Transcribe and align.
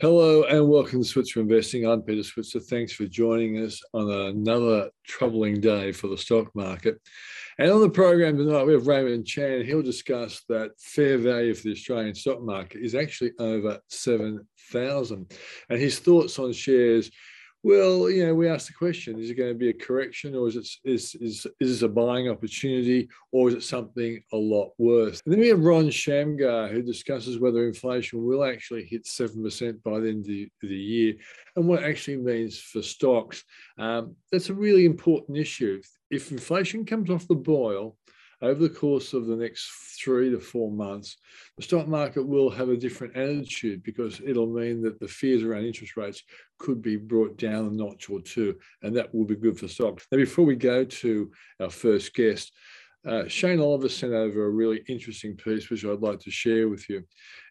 Hello 0.00 0.42
and 0.42 0.68
welcome 0.68 1.02
to 1.02 1.08
Switzer 1.08 1.40
Investing. 1.40 1.86
I'm 1.86 2.02
Peter 2.02 2.22
Switzer. 2.22 2.60
Thanks 2.60 2.92
for 2.92 3.06
joining 3.06 3.64
us 3.64 3.80
on 3.94 4.10
another 4.10 4.90
troubling 5.06 5.60
day 5.60 5.92
for 5.92 6.08
the 6.08 6.18
stock 6.18 6.54
market. 6.54 7.00
And 7.58 7.70
on 7.70 7.80
the 7.80 7.88
program 7.88 8.36
tonight, 8.36 8.64
we 8.64 8.74
have 8.74 8.86
Raymond 8.86 9.26
Chan. 9.26 9.64
He'll 9.64 9.82
discuss 9.82 10.42
that 10.50 10.72
fair 10.78 11.16
value 11.16 11.54
for 11.54 11.62
the 11.62 11.72
Australian 11.72 12.14
stock 12.14 12.42
market 12.42 12.82
is 12.82 12.94
actually 12.94 13.32
over 13.38 13.78
7,000. 13.88 15.32
And 15.70 15.80
his 15.80 15.98
thoughts 15.98 16.38
on 16.38 16.52
shares 16.52 17.10
well, 17.66 18.08
you 18.08 18.24
know, 18.24 18.32
we 18.32 18.48
asked 18.48 18.68
the 18.68 18.74
question: 18.74 19.18
Is 19.18 19.28
it 19.28 19.34
going 19.34 19.52
to 19.52 19.58
be 19.58 19.70
a 19.70 19.72
correction, 19.72 20.36
or 20.36 20.46
is 20.46 20.54
it 20.54 20.68
is 20.84 21.16
is 21.16 21.46
is 21.58 21.70
this 21.70 21.82
a 21.82 21.88
buying 21.88 22.28
opportunity, 22.28 23.08
or 23.32 23.48
is 23.48 23.54
it 23.56 23.64
something 23.64 24.22
a 24.32 24.36
lot 24.36 24.70
worse? 24.78 25.20
And 25.24 25.32
then 25.32 25.40
we 25.40 25.48
have 25.48 25.64
Ron 25.64 25.90
Shamgar, 25.90 26.68
who 26.68 26.80
discusses 26.80 27.40
whether 27.40 27.66
inflation 27.66 28.24
will 28.24 28.44
actually 28.44 28.84
hit 28.84 29.04
seven 29.04 29.42
percent 29.42 29.82
by 29.82 29.98
the 29.98 30.10
end 30.10 30.20
of 30.20 30.26
the, 30.26 30.48
the, 30.62 30.76
year, 30.76 31.14
and 31.56 31.66
what 31.66 31.82
it 31.82 31.86
actually 31.86 32.18
means 32.18 32.56
for 32.56 32.82
stocks. 32.82 33.42
Um, 33.78 34.14
that's 34.30 34.48
a 34.48 34.54
really 34.54 34.84
important 34.84 35.36
issue. 35.36 35.82
If 36.08 36.30
inflation 36.30 36.84
comes 36.84 37.10
off 37.10 37.26
the 37.26 37.34
boil, 37.34 37.96
over 38.42 38.60
the 38.60 38.68
course 38.68 39.12
of 39.12 39.26
the 39.26 39.36
next 39.36 39.70
three 40.02 40.30
to 40.30 40.38
four 40.38 40.70
months, 40.70 41.16
the 41.56 41.62
stock 41.62 41.88
market 41.88 42.26
will 42.26 42.50
have 42.50 42.68
a 42.68 42.76
different 42.76 43.16
attitude 43.16 43.82
because 43.82 44.20
it'll 44.24 44.46
mean 44.46 44.82
that 44.82 45.00
the 45.00 45.08
fears 45.08 45.42
around 45.42 45.64
interest 45.64 45.96
rates 45.96 46.22
could 46.58 46.82
be 46.82 46.96
brought 46.96 47.38
down 47.38 47.66
a 47.66 47.70
notch 47.70 48.10
or 48.10 48.20
two, 48.20 48.56
and 48.82 48.94
that 48.94 49.14
will 49.14 49.24
be 49.24 49.36
good 49.36 49.58
for 49.58 49.68
stocks. 49.68 50.06
Now, 50.12 50.18
before 50.18 50.44
we 50.44 50.56
go 50.56 50.84
to 50.84 51.30
our 51.60 51.70
first 51.70 52.14
guest, 52.14 52.52
uh, 53.06 53.28
Shane 53.28 53.60
Oliver 53.60 53.88
sent 53.88 54.12
over 54.12 54.44
a 54.44 54.50
really 54.50 54.82
interesting 54.88 55.36
piece, 55.36 55.70
which 55.70 55.84
I'd 55.84 56.00
like 56.00 56.18
to 56.20 56.30
share 56.30 56.68
with 56.68 56.88
you. 56.90 56.96
And 56.96 57.06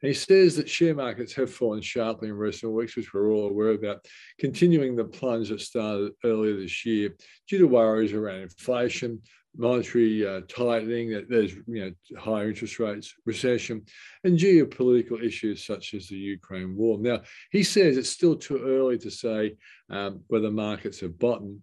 he 0.10 0.14
says 0.14 0.58
that 0.58 0.70
share 0.70 0.94
markets 0.94 1.34
have 1.34 1.54
fallen 1.54 1.82
sharply 1.82 2.28
in 2.28 2.36
recent 2.36 2.74
weeks, 2.74 2.98
which 2.98 3.14
we're 3.14 3.32
all 3.32 3.50
aware 3.50 3.70
about, 3.70 4.06
continuing 4.38 4.96
the 4.96 5.06
plunge 5.06 5.50
that 5.50 5.62
started 5.62 6.12
earlier 6.26 6.58
this 6.58 6.86
year 6.86 7.16
due 7.48 7.60
to 7.60 7.68
worries 7.68 8.12
around 8.12 8.42
inflation, 8.42 9.22
monetary 9.58 10.26
uh, 10.26 10.42
tightening, 10.48 11.12
that 11.12 11.30
there's 11.30 11.54
you 11.54 11.64
know 11.86 12.20
higher 12.20 12.50
interest 12.50 12.80
rates, 12.80 13.14
recession, 13.26 13.84
and 14.24 14.38
geopolitical 14.38 15.24
issues 15.24 15.66
such 15.66 15.94
as 15.94 16.08
the 16.08 16.16
Ukraine 16.16 16.76
war. 16.76 16.98
Now 17.00 17.22
he 17.52 17.64
says 17.64 17.98
it's 17.98 18.10
still 18.10 18.36
too 18.36 18.62
early 18.64 18.98
to 19.00 19.12
say 19.12 19.56
um, 19.90 20.22
whether 20.28 20.52
markets 20.52 21.00
have 21.02 21.18
bottomed, 21.20 21.60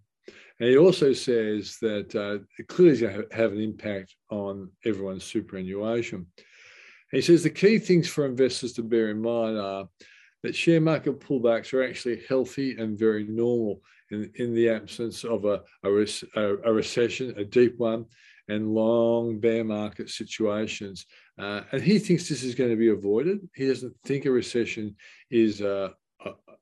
and 0.59 0.69
he 0.69 0.77
also 0.77 1.13
says 1.13 1.77
that 1.81 2.15
uh, 2.15 2.43
it 2.57 2.67
clearly 2.67 2.93
is 2.93 3.01
going 3.01 3.23
to 3.29 3.35
have 3.35 3.51
an 3.51 3.61
impact 3.61 4.15
on 4.29 4.69
everyone's 4.85 5.23
superannuation. 5.23 6.25
he 7.11 7.21
says 7.21 7.43
the 7.43 7.49
key 7.49 7.79
things 7.79 8.07
for 8.07 8.25
investors 8.25 8.73
to 8.73 8.83
bear 8.83 9.09
in 9.09 9.21
mind 9.21 9.57
are 9.57 9.87
that 10.43 10.55
share 10.55 10.81
market 10.81 11.19
pullbacks 11.19 11.73
are 11.73 11.83
actually 11.83 12.21
healthy 12.27 12.75
and 12.77 12.99
very 12.99 13.23
normal 13.23 13.81
in, 14.13 14.31
in 14.35 14.53
the 14.53 14.69
absence 14.69 15.23
of 15.23 15.45
a, 15.45 15.61
a, 15.83 15.89
a 16.65 16.73
recession, 16.73 17.33
a 17.37 17.43
deep 17.43 17.77
one, 17.77 18.05
and 18.47 18.73
long 18.73 19.39
bear 19.39 19.63
market 19.63 20.09
situations. 20.09 21.05
Uh, 21.37 21.61
and 21.71 21.81
he 21.81 21.97
thinks 21.97 22.27
this 22.27 22.43
is 22.43 22.55
going 22.55 22.69
to 22.69 22.75
be 22.75 22.89
avoided. 22.89 23.39
He 23.55 23.67
doesn't 23.67 23.95
think 24.05 24.25
a 24.25 24.31
recession 24.31 24.95
is 25.29 25.61
uh, 25.61 25.89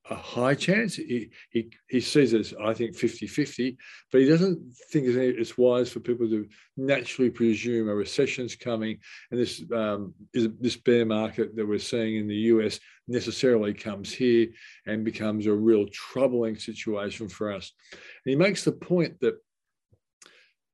a 0.10 0.16
high 0.16 0.56
chance. 0.56 0.96
He, 0.96 1.30
he, 1.50 1.70
he 1.88 2.02
sees 2.02 2.34
it 2.34 2.40
as, 2.40 2.54
I 2.62 2.74
think, 2.74 2.96
50 2.96 3.28
50, 3.28 3.78
but 4.12 4.22
he 4.22 4.28
doesn't 4.28 4.60
think 4.92 5.08
it's 5.08 5.58
wise 5.58 5.92
for 5.92 6.00
people 6.00 6.28
to 6.30 6.48
naturally 6.76 7.30
presume 7.30 7.88
a 7.88 7.96
recession's 7.96 8.56
coming 8.56 8.98
and 9.30 9.40
this, 9.40 9.64
um, 9.72 10.14
is, 10.34 10.50
this 10.60 10.78
bear 10.78 11.06
market 11.06 11.56
that 11.56 11.68
we're 11.68 11.80
seeing 11.80 12.18
in 12.18 12.28
the 12.28 12.36
US 12.36 12.80
necessarily 13.08 13.74
comes 13.74 14.12
here 14.12 14.48
and 14.88 15.06
becomes 15.06 15.46
a 15.46 15.54
real 15.54 15.86
troubling 15.92 16.56
situation 16.56 17.28
for 17.28 17.52
us. 17.52 17.72
And 17.92 18.32
he 18.32 18.36
makes 18.36 18.64
the 18.64 18.72
point 18.72 19.20
that 19.20 19.36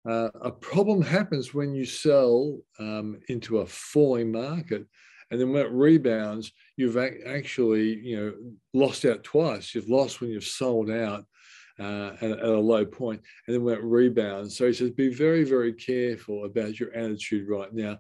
uh, 0.08 0.30
a 0.42 0.52
problem 0.52 1.02
happens 1.02 1.54
when 1.54 1.76
you 1.76 1.86
sell 1.86 2.60
um, 2.80 3.20
into 3.28 3.58
a 3.58 3.66
falling 3.66 4.32
market 4.32 4.86
and 5.30 5.40
then 5.40 5.52
when 5.52 5.66
it 5.66 5.72
rebounds, 5.72 6.52
you've 6.78 6.98
actually, 6.98 7.96
you 7.98 8.18
know, 8.18 8.34
lost 8.74 9.06
out 9.06 9.24
twice. 9.24 9.76
You've 9.76 9.90
lost 9.90 10.22
when 10.22 10.30
you've 10.30 10.44
sold 10.44 10.90
out 10.90 11.26
uh, 11.80 12.14
at, 12.22 12.32
at, 12.32 12.44
a 12.44 12.60
low 12.60 12.86
point, 12.86 13.22
and 13.46 13.56
then 13.56 13.64
when 13.64 13.76
it 13.76 13.84
rebounds. 13.84 14.58
So 14.58 14.68
he 14.68 14.74
says, 14.74 14.92
be 14.92 15.14
very, 15.14 15.44
very 15.44 15.74
careful 15.74 16.46
about 16.46 16.80
your 16.80 16.94
attitude 16.94 17.48
right 17.50 17.74
now. 17.74 18.00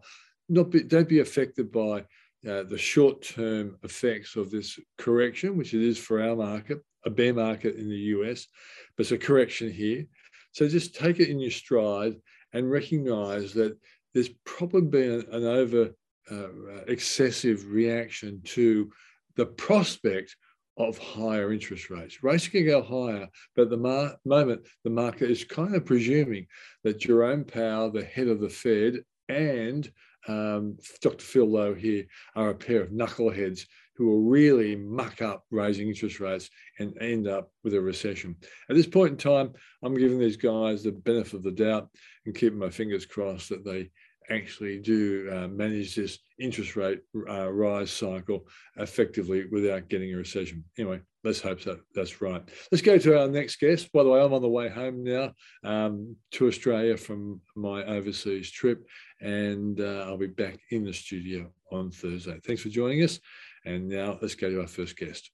Not 0.49 0.71
be, 0.71 0.83
don't 0.83 1.09
be 1.09 1.19
affected 1.19 1.71
by 1.71 2.05
uh, 2.47 2.63
the 2.63 2.77
short-term 2.77 3.77
effects 3.83 4.35
of 4.35 4.49
this 4.49 4.79
correction, 4.97 5.57
which 5.57 5.73
it 5.73 5.81
is 5.81 5.97
for 5.97 6.21
our 6.21 6.35
market, 6.35 6.79
a 7.05 7.09
bear 7.09 7.33
market 7.33 7.75
in 7.75 7.89
the 7.89 7.97
US, 7.97 8.47
but 8.95 9.01
it's 9.01 9.11
a 9.11 9.17
correction 9.17 9.71
here. 9.71 10.05
So 10.53 10.67
just 10.67 10.95
take 10.95 11.19
it 11.19 11.29
in 11.29 11.39
your 11.39 11.51
stride 11.51 12.15
and 12.53 12.71
recognize 12.71 13.53
that 13.53 13.77
there's 14.13 14.29
probably 14.45 14.81
been 14.81 15.25
an 15.31 15.43
over 15.43 15.91
uh, 16.31 16.83
excessive 16.87 17.65
reaction 17.67 18.41
to 18.43 18.91
the 19.35 19.45
prospect 19.45 20.35
of 20.77 20.97
higher 20.97 21.51
interest 21.51 21.89
rates. 21.89 22.23
Rates 22.23 22.47
can 22.47 22.65
go 22.65 22.81
higher, 22.81 23.27
but 23.55 23.63
at 23.63 23.69
the 23.69 23.77
mar- 23.77 24.15
moment, 24.25 24.61
the 24.83 24.89
market 24.89 25.31
is 25.31 25.43
kind 25.43 25.75
of 25.75 25.85
presuming 25.85 26.45
that 26.83 26.99
Jerome 26.99 27.43
Powell, 27.43 27.89
the 27.89 28.03
head 28.03 28.27
of 28.27 28.39
the 28.39 28.49
Fed, 28.49 28.99
and 29.27 29.91
um, 30.27 30.77
Dr. 31.01 31.23
Phil 31.23 31.49
Lowe 31.49 31.73
here 31.73 32.05
are 32.35 32.49
a 32.49 32.55
pair 32.55 32.81
of 32.81 32.91
knuckleheads 32.91 33.65
who 33.95 34.07
will 34.07 34.21
really 34.21 34.75
muck 34.75 35.21
up 35.21 35.43
raising 35.49 35.87
interest 35.87 36.19
rates 36.19 36.49
and 36.79 36.95
end 37.01 37.27
up 37.27 37.51
with 37.63 37.73
a 37.73 37.81
recession. 37.81 38.35
At 38.69 38.75
this 38.75 38.85
point 38.85 39.11
in 39.11 39.17
time, 39.17 39.53
I'm 39.81 39.97
giving 39.97 40.19
these 40.19 40.37
guys 40.37 40.83
the 40.83 40.91
benefit 40.91 41.33
of 41.33 41.43
the 41.43 41.51
doubt 41.51 41.89
and 42.25 42.35
keeping 42.35 42.59
my 42.59 42.69
fingers 42.69 43.07
crossed 43.07 43.49
that 43.49 43.65
they 43.65 43.89
actually 44.29 44.79
do 44.79 45.29
uh, 45.31 45.47
manage 45.47 45.95
this 45.95 46.19
interest 46.39 46.75
rate 46.75 47.01
uh, 47.29 47.51
rise 47.51 47.91
cycle 47.91 48.47
effectively 48.77 49.45
without 49.51 49.89
getting 49.89 50.13
a 50.13 50.17
recession. 50.17 50.63
Anyway, 50.77 50.99
let's 51.23 51.41
hope 51.41 51.61
that 51.61 51.79
that's 51.93 52.21
right. 52.21 52.43
Let's 52.71 52.81
go 52.81 52.97
to 52.97 53.19
our 53.19 53.27
next 53.27 53.57
guest. 53.59 53.91
By 53.91 54.03
the 54.03 54.09
way, 54.09 54.21
I'm 54.21 54.33
on 54.33 54.41
the 54.41 54.49
way 54.49 54.69
home 54.69 55.03
now 55.03 55.33
um, 55.63 56.15
to 56.31 56.47
Australia 56.47 56.97
from 56.97 57.41
my 57.55 57.83
overseas 57.85 58.51
trip, 58.51 58.85
and 59.21 59.79
uh, 59.79 60.05
I'll 60.07 60.17
be 60.17 60.27
back 60.27 60.59
in 60.71 60.83
the 60.83 60.93
studio 60.93 61.51
on 61.71 61.91
Thursday. 61.91 62.39
Thanks 62.45 62.61
for 62.61 62.69
joining 62.69 63.03
us. 63.03 63.19
And 63.65 63.89
now 63.89 64.17
let's 64.21 64.35
go 64.35 64.49
to 64.49 64.61
our 64.61 64.67
first 64.67 64.95
guest. 64.95 65.31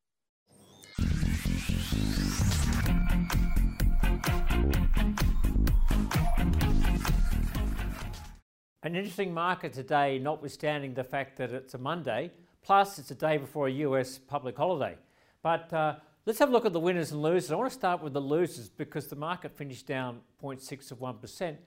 An 8.85 8.97
interesting 8.97 9.33
market 9.33 9.71
today, 9.71 10.19
notwithstanding 10.19 10.94
the 10.94 11.05
fact 11.05 11.38
that 11.38 11.51
it's 11.51 11.73
a 11.73 11.77
Monday, 11.77 12.29
plus 12.61 12.99
it's 12.99 13.11
a 13.11 13.16
day 13.16 13.38
before 13.38 13.67
a 13.67 13.71
US 13.71 14.17
public 14.17 14.57
holiday. 14.57 14.97
But 15.41 15.71
uh, 15.71 15.95
let's 16.25 16.38
have 16.39 16.49
a 16.49 16.51
look 16.51 16.66
at 16.66 16.73
the 16.73 16.81
winners 16.81 17.13
and 17.13 17.21
losers. 17.21 17.49
I 17.49 17.55
want 17.55 17.71
to 17.71 17.73
start 17.73 18.03
with 18.03 18.11
the 18.11 18.19
losers 18.19 18.67
because 18.67 19.07
the 19.07 19.16
market 19.16 19.55
finished 19.55 19.88
down 19.88 20.19
0.6 20.44 20.91
of 20.91 20.99
1%. 20.99 21.41
And 21.41 21.57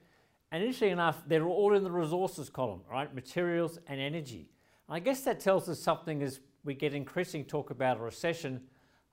interestingly 0.51 0.91
enough, 0.91 1.23
they're 1.25 1.47
all 1.47 1.73
in 1.73 1.83
the 1.83 1.89
resources 1.89 2.51
column, 2.51 2.81
right? 2.87 3.11
Materials 3.15 3.79
and 3.87 3.99
energy. 3.99 4.51
I 4.87 4.99
guess 4.99 5.21
that 5.21 5.39
tells 5.39 5.67
us 5.69 5.79
something 5.79 6.21
as 6.21 6.39
we 6.65 6.75
get 6.75 6.93
increasing 6.93 7.45
talk 7.45 7.71
about 7.71 7.97
a 7.97 8.01
recession. 8.01 8.61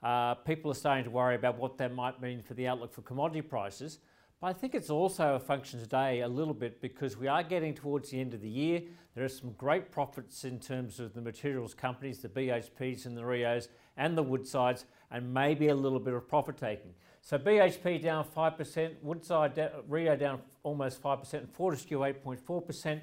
Uh, 0.02 0.34
people 0.34 0.70
are 0.70 0.74
starting 0.74 1.04
to 1.04 1.10
worry 1.10 1.36
about 1.36 1.56
what 1.56 1.78
that 1.78 1.94
might 1.94 2.20
mean 2.20 2.42
for 2.42 2.52
the 2.52 2.68
outlook 2.68 2.92
for 2.92 3.00
commodity 3.00 3.40
prices. 3.40 4.00
But 4.40 4.48
I 4.48 4.52
think 4.52 4.74
it's 4.74 4.90
also 4.90 5.34
a 5.34 5.38
function 5.38 5.80
today 5.80 6.20
a 6.20 6.28
little 6.28 6.54
bit 6.54 6.80
because 6.80 7.16
we 7.16 7.28
are 7.28 7.42
getting 7.42 7.74
towards 7.74 8.10
the 8.10 8.20
end 8.20 8.34
of 8.34 8.42
the 8.42 8.48
year. 8.48 8.82
There 9.14 9.24
are 9.24 9.28
some 9.28 9.52
great 9.52 9.90
profits 9.90 10.44
in 10.44 10.58
terms 10.58 11.00
of 11.00 11.14
the 11.14 11.20
materials 11.20 11.72
companies, 11.72 12.18
the 12.18 12.28
BHPs 12.28 13.06
and 13.06 13.16
the 13.16 13.24
Rios 13.24 13.68
and 13.96 14.18
the 14.18 14.22
Woodsides, 14.22 14.84
and 15.10 15.32
maybe 15.32 15.68
a 15.68 15.74
little 15.74 16.00
bit 16.00 16.14
of 16.14 16.28
profit 16.28 16.56
taking. 16.56 16.92
So 17.22 17.38
BHP 17.38 18.02
down 18.02 18.26
5%, 18.36 18.94
Woodside, 19.02 19.70
Rio 19.88 20.14
down 20.14 20.42
almost 20.62 21.02
5%, 21.02 21.32
and 21.34 21.50
Fortescue 21.50 22.00
8.4%. 22.00 23.00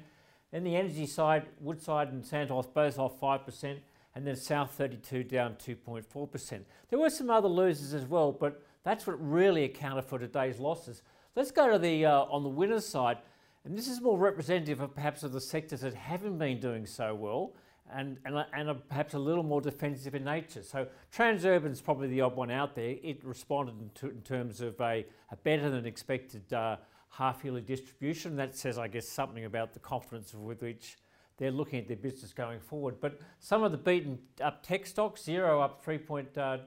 Then 0.52 0.64
the 0.64 0.76
energy 0.76 1.06
side, 1.06 1.46
Woodside 1.60 2.12
and 2.12 2.24
Santos 2.24 2.66
both 2.66 2.98
off 3.00 3.18
5%, 3.18 3.78
and 4.14 4.26
then 4.26 4.36
South 4.36 4.70
32 4.72 5.24
down 5.24 5.54
2.4%. 5.54 6.60
There 6.90 6.98
were 6.98 7.10
some 7.10 7.30
other 7.30 7.48
losers 7.48 7.94
as 7.94 8.04
well, 8.04 8.30
but 8.30 8.62
that's 8.84 9.06
what 9.06 9.14
really 9.18 9.64
accounted 9.64 10.04
for 10.04 10.18
today's 10.18 10.58
losses. 10.58 11.02
Let's 11.34 11.50
go 11.50 11.72
to 11.72 11.78
the 11.78 12.04
uh, 12.04 12.24
on 12.24 12.42
the 12.42 12.50
winners 12.50 12.86
side, 12.86 13.16
and 13.64 13.76
this 13.76 13.88
is 13.88 14.02
more 14.02 14.18
representative 14.18 14.80
of 14.80 14.94
perhaps 14.94 15.22
of 15.22 15.32
the 15.32 15.40
sectors 15.40 15.80
that 15.80 15.94
haven't 15.94 16.36
been 16.36 16.60
doing 16.60 16.84
so 16.84 17.14
well, 17.14 17.54
and 17.90 18.18
and, 18.26 18.44
and 18.52 18.68
are 18.68 18.74
perhaps 18.74 19.14
a 19.14 19.18
little 19.18 19.42
more 19.42 19.62
defensive 19.62 20.14
in 20.14 20.24
nature. 20.24 20.62
So 20.62 20.86
Transurban 21.10 21.72
is 21.72 21.80
probably 21.80 22.08
the 22.08 22.20
odd 22.20 22.36
one 22.36 22.50
out 22.50 22.74
there. 22.74 22.96
It 23.02 23.24
responded 23.24 23.76
in, 23.80 23.90
to, 23.94 24.10
in 24.10 24.20
terms 24.20 24.60
of 24.60 24.78
a, 24.82 25.06
a, 25.30 25.36
better 25.36 25.70
than 25.70 25.86
expected 25.86 26.52
uh, 26.52 26.76
half 27.08 27.42
yearly 27.44 27.62
distribution. 27.62 28.36
That 28.36 28.54
says, 28.54 28.76
I 28.76 28.88
guess, 28.88 29.08
something 29.08 29.46
about 29.46 29.72
the 29.72 29.80
confidence 29.80 30.34
with 30.34 30.60
which 30.60 30.98
they're 31.38 31.50
looking 31.50 31.78
at 31.78 31.88
their 31.88 31.96
business 31.96 32.34
going 32.34 32.60
forward. 32.60 32.96
But 33.00 33.20
some 33.38 33.62
of 33.62 33.72
the 33.72 33.78
beaten 33.78 34.18
up 34.42 34.62
tech 34.62 34.84
stocks, 34.84 35.22
Xero 35.22 35.62
up 35.62 35.82
3% 35.82 36.36
uh, 36.36 36.58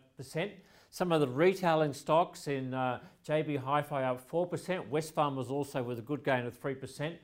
some 0.96 1.12
of 1.12 1.20
the 1.20 1.28
retailing 1.28 1.92
stocks 1.92 2.48
in 2.48 2.74
uh, 2.74 3.00
JB 3.28 3.58
Hi-Fi 3.58 4.04
up 4.04 4.32
4%. 4.32 4.50
Wesfarmers 4.90 5.36
was 5.36 5.52
also 5.52 5.84
with 5.84 6.00
a 6.00 6.02
good 6.02 6.24
gain 6.24 6.46
of 6.46 6.58
3%. 6.58 7.18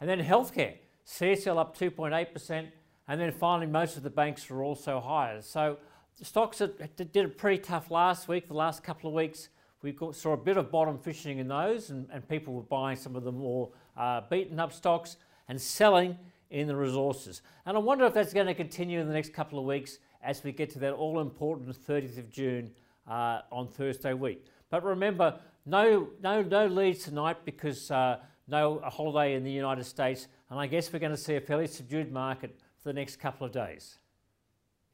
And 0.00 0.08
then 0.08 0.22
healthcare, 0.22 0.74
CSL 1.04 1.58
up 1.58 1.76
2.8%. 1.76 2.68
And 3.08 3.20
then 3.20 3.32
finally, 3.32 3.66
most 3.66 3.96
of 3.96 4.04
the 4.04 4.10
banks 4.10 4.48
were 4.48 4.62
also 4.62 5.00
higher. 5.00 5.42
So 5.42 5.78
stocks 6.22 6.62
did 6.94 7.16
a 7.16 7.28
pretty 7.28 7.60
tough 7.60 7.90
last 7.90 8.28
week, 8.28 8.46
the 8.46 8.54
last 8.54 8.84
couple 8.84 9.10
of 9.10 9.14
weeks. 9.14 9.48
We 9.82 9.96
saw 10.12 10.34
a 10.34 10.36
bit 10.36 10.56
of 10.56 10.70
bottom 10.70 10.96
fishing 10.96 11.38
in 11.38 11.48
those, 11.48 11.90
and, 11.90 12.06
and 12.12 12.28
people 12.28 12.54
were 12.54 12.62
buying 12.62 12.96
some 12.96 13.16
of 13.16 13.24
the 13.24 13.32
more 13.32 13.70
uh, 13.96 14.20
beaten 14.30 14.60
up 14.60 14.72
stocks 14.72 15.16
and 15.48 15.60
selling 15.60 16.16
in 16.50 16.68
the 16.68 16.76
resources. 16.76 17.42
And 17.66 17.76
I 17.76 17.80
wonder 17.80 18.04
if 18.04 18.14
that's 18.14 18.32
going 18.32 18.46
to 18.46 18.54
continue 18.54 19.00
in 19.00 19.08
the 19.08 19.14
next 19.14 19.32
couple 19.32 19.58
of 19.58 19.64
weeks 19.64 19.98
as 20.22 20.44
we 20.44 20.52
get 20.52 20.70
to 20.70 20.78
that 20.78 20.92
all 20.92 21.18
important 21.18 21.76
30th 21.84 22.16
of 22.18 22.30
June 22.30 22.70
uh, 23.08 23.40
on 23.50 23.68
Thursday 23.68 24.12
week. 24.12 24.44
But 24.70 24.84
remember, 24.84 25.38
no, 25.66 26.10
no, 26.22 26.42
no 26.42 26.66
leads 26.66 27.04
tonight 27.04 27.38
because 27.44 27.90
uh, 27.90 28.18
no 28.46 28.78
a 28.78 28.90
holiday 28.90 29.34
in 29.34 29.44
the 29.44 29.50
United 29.50 29.84
States, 29.84 30.28
and 30.50 30.58
I 30.58 30.66
guess 30.66 30.92
we're 30.92 30.98
going 30.98 31.12
to 31.12 31.16
see 31.16 31.36
a 31.36 31.40
fairly 31.40 31.66
subdued 31.66 32.12
market 32.12 32.58
for 32.82 32.88
the 32.88 32.92
next 32.92 33.16
couple 33.16 33.46
of 33.46 33.52
days. 33.52 33.98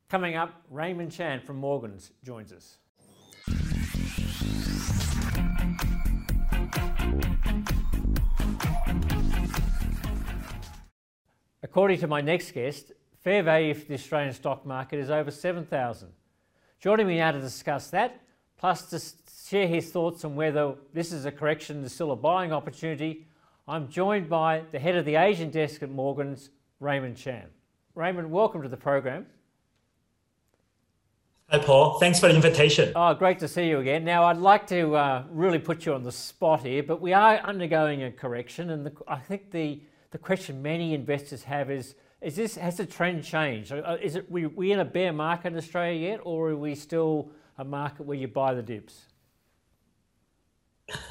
Coming 0.08 0.36
up, 0.36 0.62
Raymond 0.70 1.12
Chan 1.12 1.40
from 1.40 1.56
Morgans 1.56 2.12
joins 2.22 2.52
us. 2.52 2.78
According 11.62 11.98
to 12.00 12.06
my 12.06 12.20
next 12.20 12.52
guest, 12.52 12.92
fair 13.22 13.42
value 13.42 13.74
for 13.74 13.86
the 13.86 13.94
Australian 13.94 14.32
stock 14.32 14.64
market 14.64 15.00
is 15.00 15.10
over 15.10 15.30
7,000. 15.30 16.08
Joining 16.84 17.06
me 17.06 17.16
now 17.16 17.32
to 17.32 17.40
discuss 17.40 17.88
that, 17.92 18.20
plus 18.58 18.90
to 18.90 19.00
share 19.48 19.66
his 19.66 19.90
thoughts 19.90 20.22
on 20.22 20.36
whether 20.36 20.74
this 20.92 21.12
is 21.12 21.24
a 21.24 21.32
correction 21.32 21.78
and 21.78 21.90
still 21.90 22.12
a 22.12 22.16
buying 22.16 22.52
opportunity, 22.52 23.26
I'm 23.66 23.88
joined 23.88 24.28
by 24.28 24.64
the 24.70 24.78
head 24.78 24.94
of 24.94 25.06
the 25.06 25.16
Asian 25.16 25.48
desk 25.48 25.82
at 25.82 25.88
Morgans, 25.88 26.50
Raymond 26.80 27.16
Chan. 27.16 27.46
Raymond, 27.94 28.30
welcome 28.30 28.60
to 28.60 28.68
the 28.68 28.76
program. 28.76 29.24
Hi, 31.48 31.58
Paul. 31.58 31.98
Thanks 32.00 32.20
for 32.20 32.28
the 32.28 32.34
invitation. 32.34 32.92
Oh, 32.94 33.14
great 33.14 33.38
to 33.38 33.48
see 33.48 33.66
you 33.66 33.78
again. 33.78 34.04
Now, 34.04 34.24
I'd 34.24 34.36
like 34.36 34.66
to 34.66 34.94
uh, 34.94 35.24
really 35.30 35.60
put 35.60 35.86
you 35.86 35.94
on 35.94 36.02
the 36.02 36.12
spot 36.12 36.66
here, 36.66 36.82
but 36.82 37.00
we 37.00 37.14
are 37.14 37.38
undergoing 37.38 38.02
a 38.02 38.12
correction, 38.12 38.68
and 38.68 38.84
the, 38.84 38.92
I 39.08 39.20
think 39.20 39.52
the, 39.52 39.80
the 40.10 40.18
question 40.18 40.60
many 40.60 40.92
investors 40.92 41.44
have 41.44 41.70
is 41.70 41.94
is 42.24 42.36
this 42.36 42.56
has 42.56 42.76
the 42.78 42.86
trend 42.86 43.22
changed? 43.22 43.70
Uh, 43.72 43.96
is 44.00 44.16
it 44.16 44.30
we 44.30 44.46
we 44.46 44.72
in 44.72 44.80
a 44.80 44.84
bear 44.84 45.12
market 45.12 45.52
in 45.52 45.58
Australia 45.58 46.10
yet, 46.10 46.20
or 46.24 46.50
are 46.50 46.56
we 46.56 46.74
still 46.74 47.30
a 47.58 47.64
market 47.64 48.06
where 48.06 48.16
you 48.16 48.28
buy 48.28 48.54
the 48.54 48.62
dips? 48.62 49.06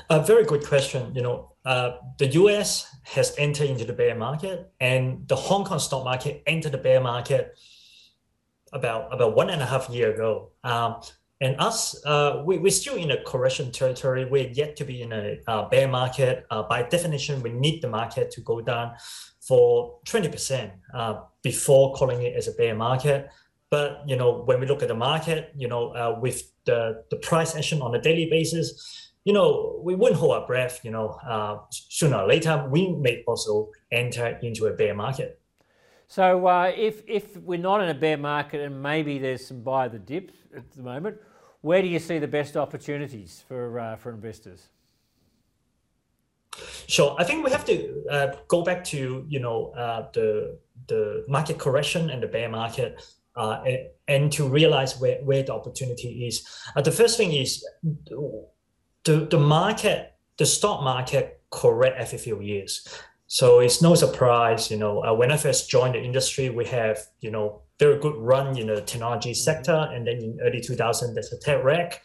A 0.09 0.21
very 0.23 0.43
good 0.43 0.65
question. 0.65 1.13
You 1.15 1.21
know, 1.21 1.51
uh, 1.65 1.97
the 2.17 2.27
U.S. 2.27 2.95
has 3.03 3.33
entered 3.37 3.69
into 3.69 3.85
the 3.85 3.93
bear 3.93 4.15
market, 4.15 4.71
and 4.79 5.27
the 5.27 5.35
Hong 5.35 5.63
Kong 5.65 5.79
stock 5.79 6.03
market 6.03 6.43
entered 6.47 6.71
the 6.71 6.77
bear 6.77 6.99
market 6.99 7.57
about 8.71 9.13
about 9.13 9.35
one 9.35 9.49
and 9.49 9.61
a 9.61 9.65
half 9.65 9.89
year 9.89 10.13
ago. 10.13 10.51
Um, 10.63 11.01
and 11.41 11.59
us, 11.59 12.01
uh, 12.05 12.41
we, 12.45 12.57
we're 12.57 12.71
still 12.71 12.95
in 12.95 13.11
a 13.11 13.21
correction 13.23 13.69
territory. 13.71 14.23
We're 14.23 14.47
yet 14.47 14.77
to 14.77 14.85
be 14.85 15.01
in 15.01 15.11
a 15.11 15.37
uh, 15.45 15.67
bear 15.67 15.89
market. 15.89 16.45
Uh, 16.49 16.63
by 16.63 16.83
definition, 16.83 17.41
we 17.41 17.51
need 17.51 17.81
the 17.81 17.89
market 17.89 18.31
to 18.31 18.41
go 18.41 18.61
down 18.61 18.93
for 19.47 19.99
20% 20.05 20.71
uh, 20.93 21.21
before 21.41 21.93
calling 21.93 22.21
it 22.21 22.35
as 22.35 22.47
a 22.47 22.53
bear 22.53 22.75
market. 22.75 23.29
But 23.69 24.03
you 24.07 24.15
know, 24.15 24.43
when 24.45 24.59
we 24.59 24.67
look 24.67 24.81
at 24.81 24.87
the 24.87 24.95
market, 24.95 25.51
you 25.55 25.67
know, 25.67 25.89
uh, 25.95 26.17
with 26.19 26.51
the, 26.65 27.03
the 27.09 27.17
price 27.17 27.55
action 27.55 27.81
on 27.81 27.93
a 27.95 28.01
daily 28.01 28.29
basis, 28.29 29.11
you 29.25 29.33
know, 29.33 29.81
we 29.83 29.95
wouldn't 29.95 30.19
hold 30.19 30.33
our 30.33 30.45
breath. 30.45 30.81
You 30.83 30.91
know, 30.91 31.09
uh, 31.27 31.57
sooner 31.69 32.17
or 32.17 32.27
later, 32.27 32.67
we 32.69 32.89
may 32.89 33.23
also 33.25 33.71
enter 33.91 34.39
into 34.41 34.67
a 34.67 34.73
bear 34.73 34.93
market. 34.93 35.39
So 36.07 36.45
uh, 36.45 36.71
if 36.75 37.03
if 37.07 37.37
we're 37.37 37.57
not 37.59 37.81
in 37.81 37.89
a 37.89 37.93
bear 37.93 38.17
market 38.17 38.61
and 38.61 38.81
maybe 38.83 39.17
there's 39.17 39.45
some 39.47 39.61
buy 39.61 39.87
the 39.87 39.99
dip 39.99 40.31
at 40.55 40.71
the 40.71 40.83
moment, 40.83 41.17
where 41.61 41.81
do 41.81 41.87
you 41.87 41.99
see 41.99 42.19
the 42.19 42.27
best 42.27 42.55
opportunities 42.55 43.43
for 43.47 43.79
uh, 43.79 43.95
for 43.95 44.11
investors? 44.11 44.69
Sure. 46.87 47.15
I 47.17 47.23
think 47.23 47.43
we 47.43 47.51
have 47.51 47.65
to 47.65 48.03
uh, 48.09 48.27
go 48.47 48.63
back 48.63 48.83
to 48.85 49.25
you 49.27 49.39
know 49.39 49.71
uh, 49.71 50.09
the 50.13 50.59
the 50.87 51.23
market 51.27 51.57
correction 51.57 52.09
and 52.09 52.21
the 52.21 52.27
bear 52.27 52.49
market, 52.49 53.01
uh, 53.35 53.63
and, 54.07 54.31
to 54.33 54.47
realize 54.47 54.99
where, 54.99 55.17
where 55.23 55.43
the 55.43 55.53
opportunity 55.53 56.27
is. 56.27 56.45
Uh, 56.75 56.81
the 56.81 56.91
first 56.91 57.17
thing 57.17 57.31
is 57.31 57.65
the 59.03 59.25
the 59.29 59.39
market, 59.39 60.13
the 60.37 60.45
stock 60.45 60.83
market 60.83 61.41
correct 61.51 61.97
every 61.97 62.17
few 62.17 62.41
years. 62.41 62.87
So 63.27 63.59
it's 63.59 63.81
no 63.81 63.95
surprise, 63.95 64.69
you 64.69 64.77
know, 64.77 65.03
uh, 65.03 65.13
when 65.13 65.31
I 65.31 65.37
first 65.37 65.69
joined 65.69 65.95
the 65.95 66.03
industry, 66.03 66.49
we 66.49 66.65
have 66.65 66.99
you 67.21 67.31
know 67.31 67.61
very 67.79 67.99
good 67.99 68.15
run 68.15 68.57
in 68.57 68.67
the 68.67 68.81
technology 68.81 69.31
mm-hmm. 69.31 69.43
sector, 69.43 69.89
and 69.91 70.05
then 70.05 70.17
in 70.17 70.39
early 70.43 70.61
2000, 70.61 71.15
there's 71.15 71.33
a 71.33 71.39
tech 71.39 71.63
wreck. 71.63 72.03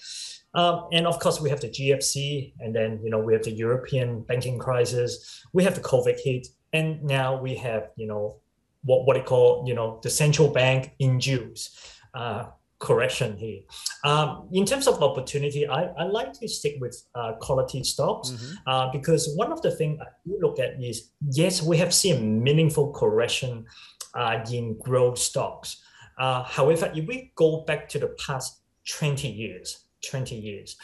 Um, 0.54 0.88
and 0.92 1.06
of 1.06 1.18
course, 1.18 1.40
we 1.40 1.50
have 1.50 1.60
the 1.60 1.68
GFC, 1.68 2.54
and 2.60 2.74
then 2.74 3.00
you 3.02 3.10
know 3.10 3.18
we 3.18 3.32
have 3.34 3.42
the 3.42 3.52
European 3.52 4.22
banking 4.22 4.58
crisis, 4.58 5.44
we 5.52 5.62
have 5.64 5.74
the 5.74 5.80
COVID 5.80 6.18
hit, 6.22 6.48
and 6.72 7.02
now 7.02 7.40
we 7.40 7.54
have 7.56 7.90
you 7.96 8.06
know 8.06 8.36
what 8.84 9.06
what 9.06 9.14
they 9.14 9.22
call 9.22 9.64
you 9.66 9.74
know 9.74 10.00
the 10.02 10.10
central 10.10 10.48
bank 10.48 10.94
induced 10.98 11.78
uh, 12.14 12.46
correction 12.78 13.36
here. 13.36 13.60
Um, 14.04 14.48
in 14.52 14.64
terms 14.64 14.86
of 14.86 15.02
opportunity, 15.02 15.68
I, 15.68 15.84
I 15.98 16.04
like 16.04 16.32
to 16.34 16.48
stick 16.48 16.76
with 16.80 17.02
uh, 17.14 17.32
quality 17.40 17.82
stocks 17.84 18.30
mm-hmm. 18.30 18.54
uh, 18.66 18.90
because 18.92 19.34
one 19.36 19.52
of 19.52 19.60
the 19.62 19.70
things 19.70 20.00
I 20.00 20.06
do 20.26 20.38
look 20.40 20.58
at 20.58 20.82
is 20.82 21.10
yes, 21.30 21.62
we 21.62 21.76
have 21.78 21.92
seen 21.92 22.42
meaningful 22.42 22.92
correction 22.92 23.66
uh, 24.14 24.44
in 24.50 24.78
growth 24.78 25.18
stocks. 25.18 25.82
Uh, 26.18 26.42
however, 26.42 26.90
if 26.94 27.06
we 27.06 27.32
go 27.36 27.62
back 27.66 27.88
to 27.90 27.98
the 27.98 28.08
past 28.26 28.60
20 28.98 29.28
years, 29.28 29.84
20 30.08 30.34
years. 30.34 30.76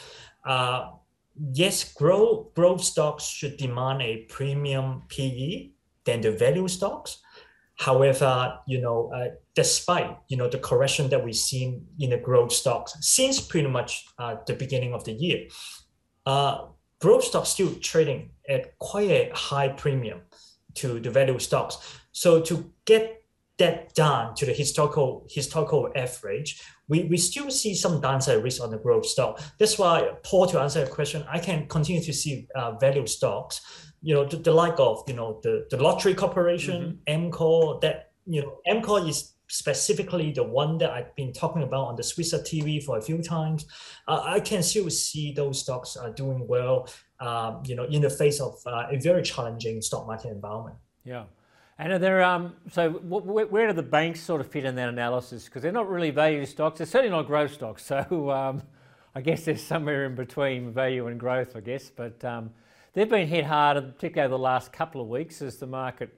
Uh, 0.45 0.91
yes, 1.53 1.93
growth, 1.93 2.53
growth 2.53 2.83
stocks 2.83 3.25
should 3.25 3.57
demand 3.57 4.01
a 4.01 4.25
premium 4.29 5.03
PE 5.09 5.71
than 6.05 6.21
the 6.21 6.31
value 6.31 6.67
stocks. 6.67 7.19
However, 7.77 8.57
you 8.67 8.79
know, 8.79 9.11
uh, 9.13 9.35
despite 9.53 10.17
you 10.29 10.37
know 10.37 10.47
the 10.47 10.59
correction 10.59 11.09
that 11.09 11.23
we've 11.23 11.35
seen 11.35 11.85
in 11.99 12.11
the 12.11 12.17
growth 12.17 12.53
stocks 12.53 12.95
since 13.01 13.41
pretty 13.41 13.67
much 13.67 14.05
uh, 14.17 14.37
the 14.47 14.53
beginning 14.53 14.93
of 14.93 15.03
the 15.03 15.11
year, 15.11 15.47
uh, 16.25 16.67
growth 16.99 17.25
stocks 17.25 17.49
still 17.49 17.73
trading 17.81 18.31
at 18.47 18.77
quite 18.79 19.09
a 19.09 19.31
high 19.33 19.67
premium 19.67 20.21
to 20.75 20.99
the 20.99 21.09
value 21.09 21.39
stocks. 21.39 21.77
So 22.13 22.41
to 22.41 22.71
get 22.85 23.23
that 23.57 23.93
down 23.93 24.35
to 24.35 24.45
the 24.45 24.53
historical 24.53 25.27
historical 25.29 25.89
average, 25.95 26.61
we, 26.87 27.03
we 27.05 27.17
still 27.17 27.49
see 27.49 27.73
some 27.73 28.01
downside 28.01 28.43
risk 28.43 28.61
on 28.61 28.71
the 28.71 28.77
growth 28.77 29.05
stock. 29.05 29.41
That's 29.59 29.77
why, 29.77 30.11
Paul, 30.23 30.47
to 30.47 30.59
answer 30.59 30.79
your 30.79 30.87
question, 30.87 31.25
I 31.27 31.39
can 31.39 31.67
continue 31.67 32.01
to 32.03 32.13
see 32.13 32.47
uh, 32.55 32.73
value 32.77 33.07
stocks, 33.07 33.61
you 34.01 34.13
know, 34.13 34.25
the, 34.25 34.37
the 34.37 34.51
like 34.51 34.79
of, 34.79 35.03
you 35.07 35.15
know, 35.15 35.39
the, 35.43 35.65
the 35.69 35.81
Lottery 35.81 36.13
Corporation, 36.13 37.01
mm-hmm. 37.07 37.31
Amcor, 37.31 37.81
that, 37.81 38.11
you 38.25 38.41
know, 38.41 38.57
Amcor 38.67 39.07
is 39.07 39.33
specifically 39.47 40.31
the 40.31 40.43
one 40.43 40.77
that 40.79 40.91
I've 40.91 41.15
been 41.15 41.33
talking 41.33 41.63
about 41.63 41.87
on 41.87 41.95
the 41.95 42.03
Switzer 42.03 42.39
TV 42.39 42.83
for 42.83 42.97
a 42.97 43.01
few 43.01 43.21
times. 43.21 43.65
Uh, 44.07 44.21
I 44.23 44.39
can 44.39 44.63
still 44.63 44.89
see 44.89 45.33
those 45.33 45.61
stocks 45.61 45.95
are 45.95 46.11
doing 46.11 46.47
well, 46.47 46.87
um, 47.19 47.61
you 47.65 47.75
know, 47.75 47.85
in 47.85 48.01
the 48.01 48.09
face 48.09 48.39
of 48.39 48.55
uh, 48.65 48.87
a 48.91 48.97
very 48.99 49.23
challenging 49.23 49.81
stock 49.81 50.07
market 50.07 50.31
environment. 50.31 50.77
Yeah. 51.03 51.25
And 51.77 51.91
are 51.91 51.99
there, 51.99 52.23
um, 52.23 52.55
so 52.71 52.89
where, 52.89 53.45
where 53.47 53.67
do 53.67 53.73
the 53.73 53.83
banks 53.83 54.21
sort 54.21 54.39
of 54.39 54.47
fit 54.47 54.63
in 54.63 54.75
that 54.75 54.87
analysis? 54.87 55.45
Because 55.45 55.61
they're 55.61 55.73
not 55.73 55.89
really 55.89 56.09
value 56.09 56.45
stocks, 56.45 56.77
they're 56.77 56.87
certainly 56.87 57.15
not 57.15 57.27
growth 57.27 57.53
stocks. 57.53 57.85
So 58.09 58.31
um, 58.31 58.63
I 59.13 59.21
guess 59.21 59.45
there's 59.45 59.61
somewhere 59.61 60.05
in 60.05 60.15
between 60.15 60.71
value 60.71 61.07
and 61.07 61.19
growth, 61.19 61.55
I 61.55 61.59
guess. 61.59 61.89
But 61.89 62.23
um, 62.23 62.51
they've 62.93 63.09
been 63.09 63.27
hit 63.27 63.45
hard, 63.45 63.77
particularly 63.95 64.25
over 64.25 64.37
the 64.37 64.43
last 64.43 64.71
couple 64.71 65.01
of 65.01 65.07
weeks 65.07 65.41
as 65.41 65.57
the 65.57 65.67
market, 65.67 66.13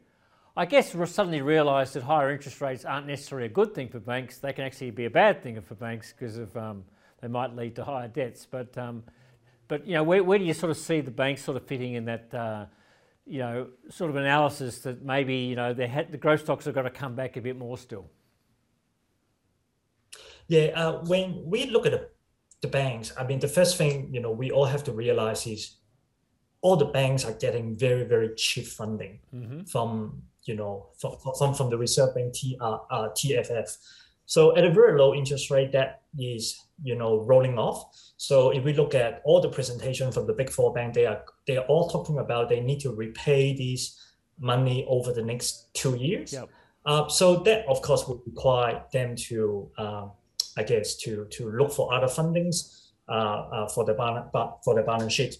I 0.56 0.66
guess, 0.66 0.92
suddenly 0.92 1.42
realised 1.42 1.94
that 1.94 2.04
higher 2.04 2.32
interest 2.32 2.62
rates 2.62 2.86
aren't 2.86 3.08
necessarily 3.08 3.48
a 3.48 3.52
good 3.52 3.74
thing 3.74 3.90
for 3.90 4.00
banks. 4.00 4.38
They 4.38 4.54
can 4.54 4.64
actually 4.64 4.92
be 4.92 5.06
a 5.06 5.10
bad 5.10 5.42
thing 5.42 5.60
for 5.62 5.76
banks 5.76 6.14
because 6.14 6.38
of 6.38 6.56
um, 6.56 6.84
they 7.22 7.28
might 7.28 7.56
lead 7.56 7.76
to 7.76 7.84
higher 7.84 8.08
debts. 8.08 8.48
But 8.50 8.76
um, 8.78 9.04
but 9.68 9.86
you 9.88 9.94
know, 9.94 10.04
where, 10.04 10.24
where 10.24 10.38
do 10.38 10.46
you 10.46 10.54
sort 10.54 10.72
of 10.72 10.78
see 10.78 11.02
the 11.02 11.12
banks 11.12 11.44
sort 11.44 11.58
of 11.58 11.66
fitting 11.66 11.94
in 11.94 12.06
that? 12.06 12.34
Uh, 12.34 12.66
you 13.28 13.40
know, 13.40 13.68
sort 13.90 14.10
of 14.10 14.16
analysis 14.16 14.80
that 14.80 15.04
maybe, 15.04 15.36
you 15.36 15.56
know, 15.56 15.74
had, 15.74 16.12
the 16.12 16.18
growth 16.18 16.42
stocks 16.42 16.66
have 16.66 16.76
got 16.76 16.84
to 16.84 16.90
come 16.90 17.16
back 17.16 17.38
a 17.38 17.42
bit 17.42 17.58
more 17.58 17.78
still? 17.78 18.10
Yeah, 20.48 20.68
uh, 20.76 21.04
when 21.06 21.44
we 21.46 21.66
look 21.66 21.86
at 21.86 21.92
the, 21.92 22.10
the 22.62 22.68
banks, 22.68 23.14
I 23.18 23.26
mean, 23.26 23.40
the 23.40 23.48
first 23.48 23.78
thing, 23.78 24.10
you 24.14 24.22
know, 24.22 24.32
we 24.32 24.52
all 24.52 24.66
have 24.66 24.84
to 24.86 24.92
realize 24.92 25.46
is 25.46 25.76
all 26.62 26.76
the 26.76 26.86
banks 26.86 27.26
are 27.26 27.34
getting 27.34 27.78
very, 27.78 28.04
very 28.04 28.34
cheap 28.36 28.66
funding 28.66 29.20
mm-hmm. 29.34 29.64
from 29.64 30.24
you 30.48 30.56
know, 30.56 30.88
from, 30.98 31.54
from 31.54 31.70
the 31.70 31.78
Reserve 31.78 32.16
Bank 32.16 32.34
T, 32.34 32.58
uh, 32.60 32.78
uh, 32.90 33.10
TFF. 33.10 33.78
So 34.26 34.56
at 34.58 34.64
a 34.64 34.72
very 34.72 34.98
low 34.98 35.14
interest 35.14 35.52
rate, 35.52 35.72
that 35.74 36.02
is, 36.18 36.60
you 36.84 36.96
know, 36.96 37.22
rolling 37.22 37.58
off. 37.58 37.86
So 38.18 38.52
if 38.52 38.64
we 38.64 38.74
look 38.74 38.96
at 38.96 39.22
all 39.24 39.42
the 39.42 39.50
presentation 39.50 40.12
from 40.12 40.26
the 40.26 40.34
big 40.34 40.50
four 40.50 40.74
bank, 40.74 40.94
they 40.94 41.06
are 41.06 41.24
they 41.48 41.58
are 41.58 41.66
all 41.66 41.90
talking 41.90 42.20
about 42.20 42.50
they 42.50 42.60
need 42.60 42.80
to 42.82 42.92
repay 42.92 43.56
this 43.56 43.98
money 44.40 44.86
over 44.88 45.14
the 45.14 45.24
next 45.24 45.74
two 45.74 45.96
years. 45.96 46.34
Yep. 46.34 46.50
Uh, 46.86 47.08
so 47.10 47.38
that 47.38 47.66
of 47.68 47.82
course 47.82 48.08
would 48.08 48.20
require 48.26 48.84
them 48.94 49.16
to, 49.16 49.70
uh, 49.78 50.08
I 50.58 50.64
guess, 50.64 50.96
to 50.98 51.26
to 51.32 51.50
look 51.50 51.72
for 51.72 51.94
other 51.94 52.08
fundings 52.08 52.90
uh, 53.10 53.12
uh 53.12 53.68
for 53.70 53.86
the 53.86 53.94
balance 53.94 54.30
for 54.64 54.76
the 54.76 54.84
balance 54.84 55.14
sheet. 55.14 55.38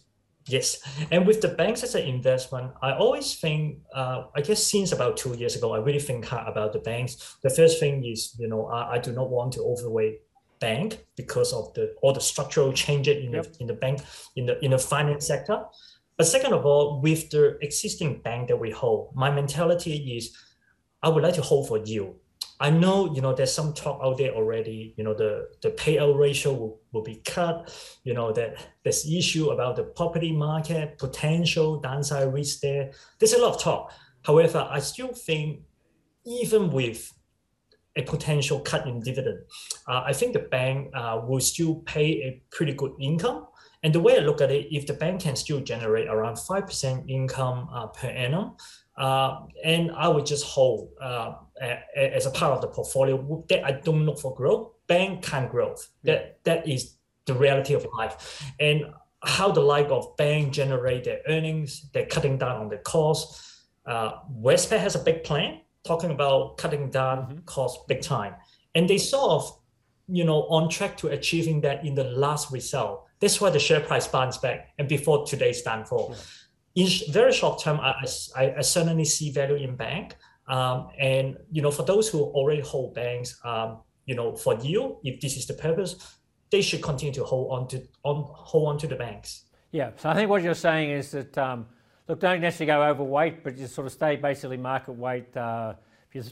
Yes, 0.50 0.80
and 1.12 1.28
with 1.28 1.42
the 1.42 1.50
banks 1.50 1.84
as 1.84 1.96
an 1.96 2.04
investment, 2.04 2.72
I 2.82 2.94
always 2.94 3.36
think, 3.36 3.80
uh, 3.94 4.28
I 4.34 4.40
guess 4.40 4.64
since 4.64 4.94
about 4.94 5.18
two 5.18 5.36
years 5.36 5.58
ago, 5.58 5.74
I 5.74 5.80
really 5.80 6.00
think 6.00 6.24
hard 6.24 6.48
about 6.48 6.72
the 6.72 6.80
banks. 6.80 7.36
The 7.44 7.50
first 7.50 7.82
thing 7.82 8.06
is, 8.06 8.34
you 8.40 8.48
know, 8.48 8.68
I, 8.68 8.94
I 8.94 8.98
do 8.98 9.12
not 9.12 9.30
want 9.30 9.52
to 9.54 9.62
overweight 9.62 10.22
bank 10.60 11.06
because 11.16 11.54
of 11.54 11.74
the 11.74 11.94
all 12.02 12.14
the 12.14 12.22
structural 12.22 12.74
changes 12.74 13.24
in 13.24 13.34
yep. 13.34 13.44
the 13.44 13.60
in 13.60 13.68
the 13.68 13.74
bank 13.74 14.02
in 14.36 14.46
the 14.46 14.64
in 14.64 14.72
the 14.72 14.78
finance 14.78 15.28
sector. 15.28 15.66
But 16.18 16.26
second 16.26 16.54
of 16.54 16.66
all, 16.66 17.00
with 17.02 17.30
the 17.30 17.58
existing 17.62 18.22
bank 18.22 18.48
that 18.48 18.58
we 18.58 18.72
hold, 18.72 19.16
my 19.16 19.30
mentality 19.30 20.18
is, 20.18 20.36
I 21.04 21.10
would 21.10 21.24
like 21.24 21.36
to 21.36 21.42
hold 21.42 21.68
for 21.68 21.78
you 21.78 22.16
I 22.60 22.72
know, 22.72 23.14
you 23.14 23.22
know, 23.22 23.34
there's 23.34 23.54
some 23.54 23.74
talk 23.74 24.00
out 24.04 24.18
there 24.18 24.32
already, 24.32 24.96
you 24.98 25.04
know, 25.04 25.14
the, 25.14 25.48
the 25.62 25.70
payout 25.70 26.18
ratio 26.18 26.54
will, 26.54 26.80
will 26.92 27.04
be 27.04 27.18
cut, 27.18 27.72
you 28.04 28.16
know, 28.16 28.32
that 28.32 28.58
this 28.84 29.08
issue 29.08 29.52
about 29.52 29.76
the 29.76 29.84
property 29.84 30.32
market, 30.32 30.98
potential 30.98 31.80
downside 31.80 32.34
risk 32.34 32.62
there. 32.62 32.92
There's 33.20 33.34
a 33.34 33.42
lot 33.42 33.56
of 33.56 33.62
talk. 33.62 33.94
However, 34.24 34.68
I 34.70 34.80
still 34.80 35.14
think 35.14 35.62
even 36.26 36.72
with 36.72 37.14
a 37.96 38.02
potential 38.02 38.60
cut 38.60 38.88
in 38.88 39.02
dividend, 39.02 39.40
uh, 39.88 40.02
I 40.06 40.14
think 40.14 40.34
the 40.34 40.40
bank 40.40 40.90
uh, 40.96 41.22
will 41.24 41.42
still 41.42 41.76
pay 41.86 42.24
a 42.24 42.42
pretty 42.50 42.74
good 42.74 42.94
income. 43.00 43.46
And 43.88 43.96
the 43.96 44.02
way 44.02 44.18
I 44.18 44.20
look 44.20 44.42
at 44.42 44.52
it, 44.52 44.68
if 44.70 44.86
the 44.86 44.92
bank 44.92 45.22
can 45.22 45.38
still 45.38 45.62
generate 45.62 46.10
around 46.10 46.36
5% 46.36 47.10
income 47.10 47.70
uh, 47.72 47.88
per 47.88 48.10
annum, 48.10 48.58
uh, 48.98 49.44
and 49.64 49.94
I 49.94 50.10
would 50.10 50.26
just 50.26 50.44
hold 50.44 50.90
uh, 51.00 51.36
as 51.96 52.26
a 52.26 52.32
part 52.32 52.52
of 52.52 52.60
the 52.60 52.68
portfolio 52.68 53.46
that 53.48 53.64
I 53.64 53.72
don't 53.72 54.06
look 54.06 54.20
for 54.20 54.36
growth. 54.36 54.74
Bank 54.88 55.24
can 55.24 55.48
growth. 55.48 55.88
That 56.04 56.44
that 56.44 56.68
is 56.68 56.96
the 57.28 57.34
reality 57.34 57.76
of 57.76 57.88
life, 57.98 58.44
and 58.60 58.88
how 59.24 59.54
the 59.54 59.62
like 59.62 59.88
of 59.90 60.18
bank 60.18 60.52
generate 60.52 61.06
their 61.06 61.22
earnings. 61.30 61.90
They're 61.94 62.08
cutting 62.08 62.38
down 62.38 62.58
on 62.58 62.68
the 62.68 62.80
cost. 62.80 63.42
Uh, 63.86 64.20
Westpac 64.30 64.80
has 64.80 64.96
a 64.96 65.00
big 65.00 65.24
plan 65.24 65.62
talking 65.86 66.12
about 66.12 66.58
cutting 66.58 66.90
down 66.90 67.20
mm-hmm. 67.20 67.38
cost 67.46 67.88
big 67.88 68.02
time, 68.02 68.36
and 68.76 68.90
they 68.90 68.98
sort 68.98 69.32
of, 69.32 69.58
you 70.10 70.26
know, 70.26 70.44
on 70.50 70.68
track 70.68 70.98
to 70.98 71.08
achieving 71.08 71.62
that 71.62 71.86
in 71.86 71.96
the 71.96 72.04
last 72.04 72.52
result. 72.52 73.07
That's 73.20 73.42
why 73.42 73.50
the 73.50 73.60
share 73.60 73.80
price 73.80 74.08
bounced 74.08 74.42
back, 74.42 74.74
and 74.78 74.88
before 74.88 75.26
today's 75.26 75.62
downfall. 75.62 76.12
Yeah 76.12 76.22
in 76.78 76.88
very 77.10 77.34
short 77.34 77.60
term, 77.60 77.80
I, 77.80 78.06
I, 78.36 78.54
I 78.58 78.62
certainly 78.62 79.04
see 79.04 79.32
value 79.32 79.56
in 79.56 79.76
bank. 79.76 80.16
Um, 80.48 80.90
and 81.00 81.36
you 81.52 81.64
know, 81.64 81.72
for 81.72 81.82
those 81.82 82.08
who 82.08 82.22
already 82.22 82.62
hold 82.62 82.94
banks, 82.94 83.40
um, 83.44 83.80
you 84.06 84.14
know, 84.14 84.36
for 84.36 84.54
you, 84.60 84.98
if 85.04 85.20
this 85.20 85.38
is 85.38 85.48
the 85.48 85.56
purpose, 85.56 85.96
they 86.52 86.62
should 86.62 86.84
continue 86.84 87.14
to 87.16 87.24
hold 87.24 87.52
on 87.52 87.68
to 87.70 87.82
on 88.04 88.26
hold 88.30 88.70
on 88.70 88.78
to 88.78 88.88
the 88.88 88.96
banks. 88.96 89.46
Yeah. 89.72 89.90
So 89.98 90.10
I 90.10 90.14
think 90.14 90.30
what 90.30 90.44
you're 90.44 90.54
saying 90.54 90.92
is 90.92 91.12
that 91.12 91.36
um, 91.38 91.66
look, 92.08 92.20
don't 92.20 92.42
necessarily 92.42 92.68
go 92.68 92.84
overweight, 92.84 93.44
but 93.44 93.58
just 93.58 93.74
sort 93.74 93.88
of 93.88 93.94
stay 93.94 94.16
basically 94.16 94.58
market 94.58 94.94
weight. 94.94 95.36
Uh, 95.36 95.74
if 96.14 96.32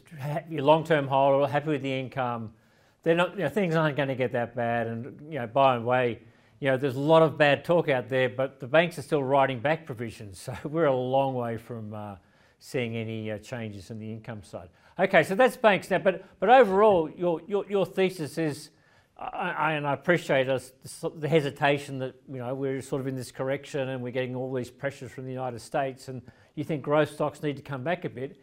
you're, 0.50 0.62
long-term 0.64 1.08
hold, 1.08 1.50
happy 1.50 1.70
with 1.70 1.82
the 1.82 1.92
income, 1.92 2.54
they're 3.02 3.16
not. 3.16 3.32
You 3.36 3.46
know, 3.46 3.50
things 3.50 3.76
aren't 3.76 3.98
going 3.98 4.10
to 4.10 4.16
get 4.16 4.32
that 4.34 4.56
bad, 4.56 4.86
and 4.88 5.20
you 5.28 5.40
know, 5.40 5.48
by 5.48 5.76
and 5.76 5.86
way 5.86 6.22
you 6.66 6.72
know, 6.72 6.78
there's 6.78 6.96
a 6.96 7.00
lot 7.00 7.22
of 7.22 7.38
bad 7.38 7.64
talk 7.64 7.90
out 7.90 8.10
there, 8.10 8.28
but 8.28 8.60
the 8.60 8.66
banks 8.66 8.98
are 8.98 9.04
still 9.04 9.24
writing 9.24 9.60
back 9.60 9.86
provisions. 9.86 10.50
So 10.64 10.68
we're 10.68 10.86
a 10.86 10.96
long 10.96 11.36
way 11.36 11.58
from 11.58 11.94
uh, 11.94 12.16
seeing 12.58 12.96
any 12.96 13.30
uh, 13.30 13.38
changes 13.38 13.92
in 13.92 14.00
the 14.00 14.12
income 14.12 14.42
side. 14.42 14.70
Okay, 14.98 15.22
so 15.22 15.36
that's 15.36 15.56
banks 15.58 15.92
now. 15.92 16.00
But 16.00 16.26
but 16.40 16.50
overall, 16.50 17.08
your 17.08 17.40
your, 17.48 17.70
your 17.70 17.86
thesis 17.86 18.40
is, 18.40 18.72
I, 19.16 19.52
I, 19.52 19.72
and 19.74 19.86
I 19.86 19.94
appreciate 19.94 20.50
us 20.50 20.74
the 21.16 21.28
hesitation 21.28 22.00
that 22.00 22.16
you 22.28 22.40
know 22.40 22.56
we're 22.56 22.82
sort 22.82 23.00
of 23.00 23.06
in 23.06 23.16
this 23.16 23.32
correction 23.32 23.90
and 23.90 24.02
we're 24.02 24.12
getting 24.12 24.36
all 24.36 24.52
these 24.52 24.72
pressures 24.72 25.12
from 25.12 25.26
the 25.26 25.32
United 25.32 25.62
States, 25.62 26.08
and 26.08 26.24
you 26.56 26.64
think 26.64 26.82
growth 26.82 27.14
stocks 27.14 27.44
need 27.44 27.58
to 27.58 27.62
come 27.62 27.84
back 27.84 28.06
a 28.06 28.10
bit. 28.10 28.40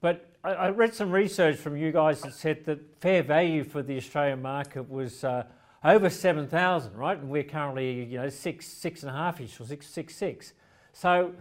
But 0.00 0.28
I, 0.42 0.54
I 0.54 0.70
read 0.70 0.92
some 0.92 1.12
research 1.12 1.54
from 1.54 1.76
you 1.76 1.92
guys 1.92 2.20
that 2.22 2.34
said 2.34 2.64
that 2.64 3.00
fair 3.00 3.22
value 3.22 3.62
for 3.62 3.80
the 3.80 3.96
Australian 3.96 4.42
market 4.42 4.90
was. 4.90 5.22
Uh, 5.22 5.44
over 5.84 6.10
7,000, 6.10 6.94
right? 6.94 7.18
And 7.18 7.28
we're 7.28 7.44
currently, 7.44 8.04
you 8.04 8.18
know, 8.18 8.28
six, 8.28 8.66
six 8.66 9.02
and 9.02 9.10
a 9.10 9.14
half-ish 9.14 9.60
or 9.60 9.64
six, 9.64 9.86
six, 9.86 10.14
six. 10.14 10.52
So, 10.92 11.32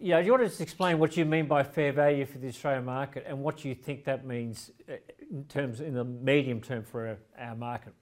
you 0.00 0.10
know, 0.10 0.20
do 0.20 0.26
you 0.26 0.32
want 0.32 0.44
to 0.44 0.48
just 0.48 0.60
explain 0.60 0.98
what 0.98 1.16
you 1.16 1.24
mean 1.24 1.46
by 1.46 1.62
fair 1.62 1.92
value 1.92 2.26
for 2.26 2.38
the 2.38 2.48
Australian 2.48 2.84
market 2.84 3.24
and 3.26 3.40
what 3.40 3.64
you 3.64 3.74
think 3.74 4.04
that 4.04 4.26
means 4.26 4.70
uh, 4.88 4.94
in 5.30 5.44
terms, 5.44 5.80
in 5.80 5.94
the 5.94 6.04
medium 6.04 6.60
term 6.60 6.82
for 6.82 7.18
our 7.38 7.54
market? 7.54 7.92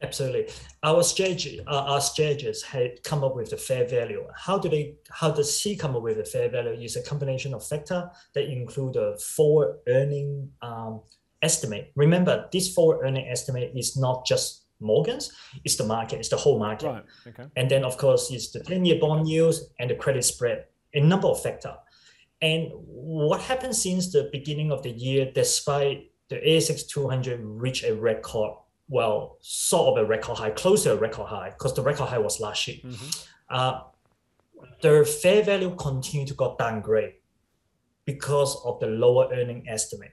Absolutely. 0.00 0.48
Our 0.84 1.02
strategy, 1.02 1.60
uh, 1.66 1.82
our 1.82 2.00
strategists 2.00 2.62
had 2.62 3.02
come 3.02 3.24
up 3.24 3.34
with 3.34 3.50
the 3.50 3.56
fair 3.56 3.84
value. 3.84 4.24
How 4.32 4.56
do 4.56 4.68
they? 4.68 4.94
How 5.10 5.32
does 5.32 5.60
he 5.60 5.74
come 5.74 5.96
up 5.96 6.02
with 6.02 6.18
the 6.18 6.24
fair 6.24 6.48
value? 6.48 6.70
Is 6.70 6.94
a 6.94 7.02
combination 7.02 7.52
of 7.52 7.66
factor 7.66 8.08
that 8.34 8.44
include 8.44 8.94
a 8.94 9.18
forward 9.18 9.78
earning 9.88 10.52
um, 10.62 11.00
estimate. 11.42 11.92
Remember, 11.94 12.48
this 12.52 12.72
forward 12.72 13.06
earning 13.06 13.28
estimate 13.28 13.72
is 13.74 13.96
not 13.96 14.26
just 14.26 14.64
Morgan's, 14.80 15.32
it's 15.64 15.76
the 15.76 15.84
market, 15.84 16.18
it's 16.18 16.28
the 16.28 16.36
whole 16.36 16.58
market. 16.58 16.86
Right. 16.86 17.04
Okay. 17.26 17.46
And 17.56 17.70
then, 17.70 17.84
of 17.84 17.96
course, 17.96 18.30
it's 18.30 18.50
the 18.50 18.60
10 18.60 18.84
year 18.84 18.98
bond 19.00 19.28
yields 19.28 19.70
and 19.78 19.90
the 19.90 19.94
credit 19.94 20.24
spread, 20.24 20.66
a 20.94 21.00
number 21.00 21.28
of 21.28 21.42
factors. 21.42 21.74
And 22.40 22.70
what 22.74 23.40
happened 23.40 23.74
since 23.74 24.12
the 24.12 24.28
beginning 24.30 24.70
of 24.70 24.82
the 24.82 24.90
year, 24.90 25.30
despite 25.34 26.12
the 26.28 26.36
ASX 26.36 26.86
200 26.88 27.40
reach 27.42 27.82
a 27.82 27.94
record, 27.94 28.52
well, 28.88 29.38
sort 29.40 29.98
of 29.98 30.04
a 30.04 30.08
record 30.08 30.38
high, 30.38 30.50
close 30.50 30.84
to 30.84 30.92
a 30.92 30.96
record 30.96 31.28
high, 31.28 31.50
because 31.50 31.74
the 31.74 31.82
record 31.82 32.06
high 32.06 32.18
was 32.18 32.38
last 32.38 32.68
year, 32.68 32.78
mm-hmm. 32.84 33.10
uh, 33.50 33.80
the 34.82 35.04
fair 35.04 35.42
value 35.42 35.74
continued 35.76 36.28
to 36.28 36.34
go 36.34 36.54
downgrade 36.58 37.14
because 38.04 38.56
of 38.64 38.78
the 38.80 38.86
lower 38.86 39.28
earning 39.32 39.66
estimate. 39.68 40.12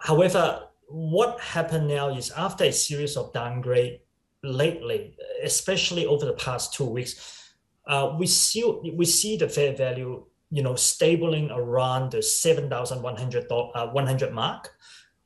However, 0.00 0.66
what 0.88 1.38
happened 1.40 1.88
now 1.88 2.08
is 2.08 2.30
after 2.32 2.64
a 2.64 2.72
series 2.72 3.16
of 3.16 3.32
downgrade 3.32 4.00
lately, 4.42 5.16
especially 5.42 6.06
over 6.06 6.24
the 6.24 6.32
past 6.32 6.74
two 6.74 6.86
weeks, 6.86 7.52
uh, 7.86 8.16
we 8.18 8.26
see 8.26 8.64
we 8.94 9.04
see 9.04 9.36
the 9.36 9.48
fair 9.48 9.74
value, 9.76 10.24
you 10.50 10.62
know, 10.62 10.74
stabling 10.74 11.50
around 11.50 12.12
the 12.12 12.22
seven 12.22 12.68
thousand 12.68 13.02
one 13.02 13.16
hundred 13.16 13.46
uh, 13.50 13.88
one 13.88 14.06
hundred 14.06 14.32
mark. 14.32 14.70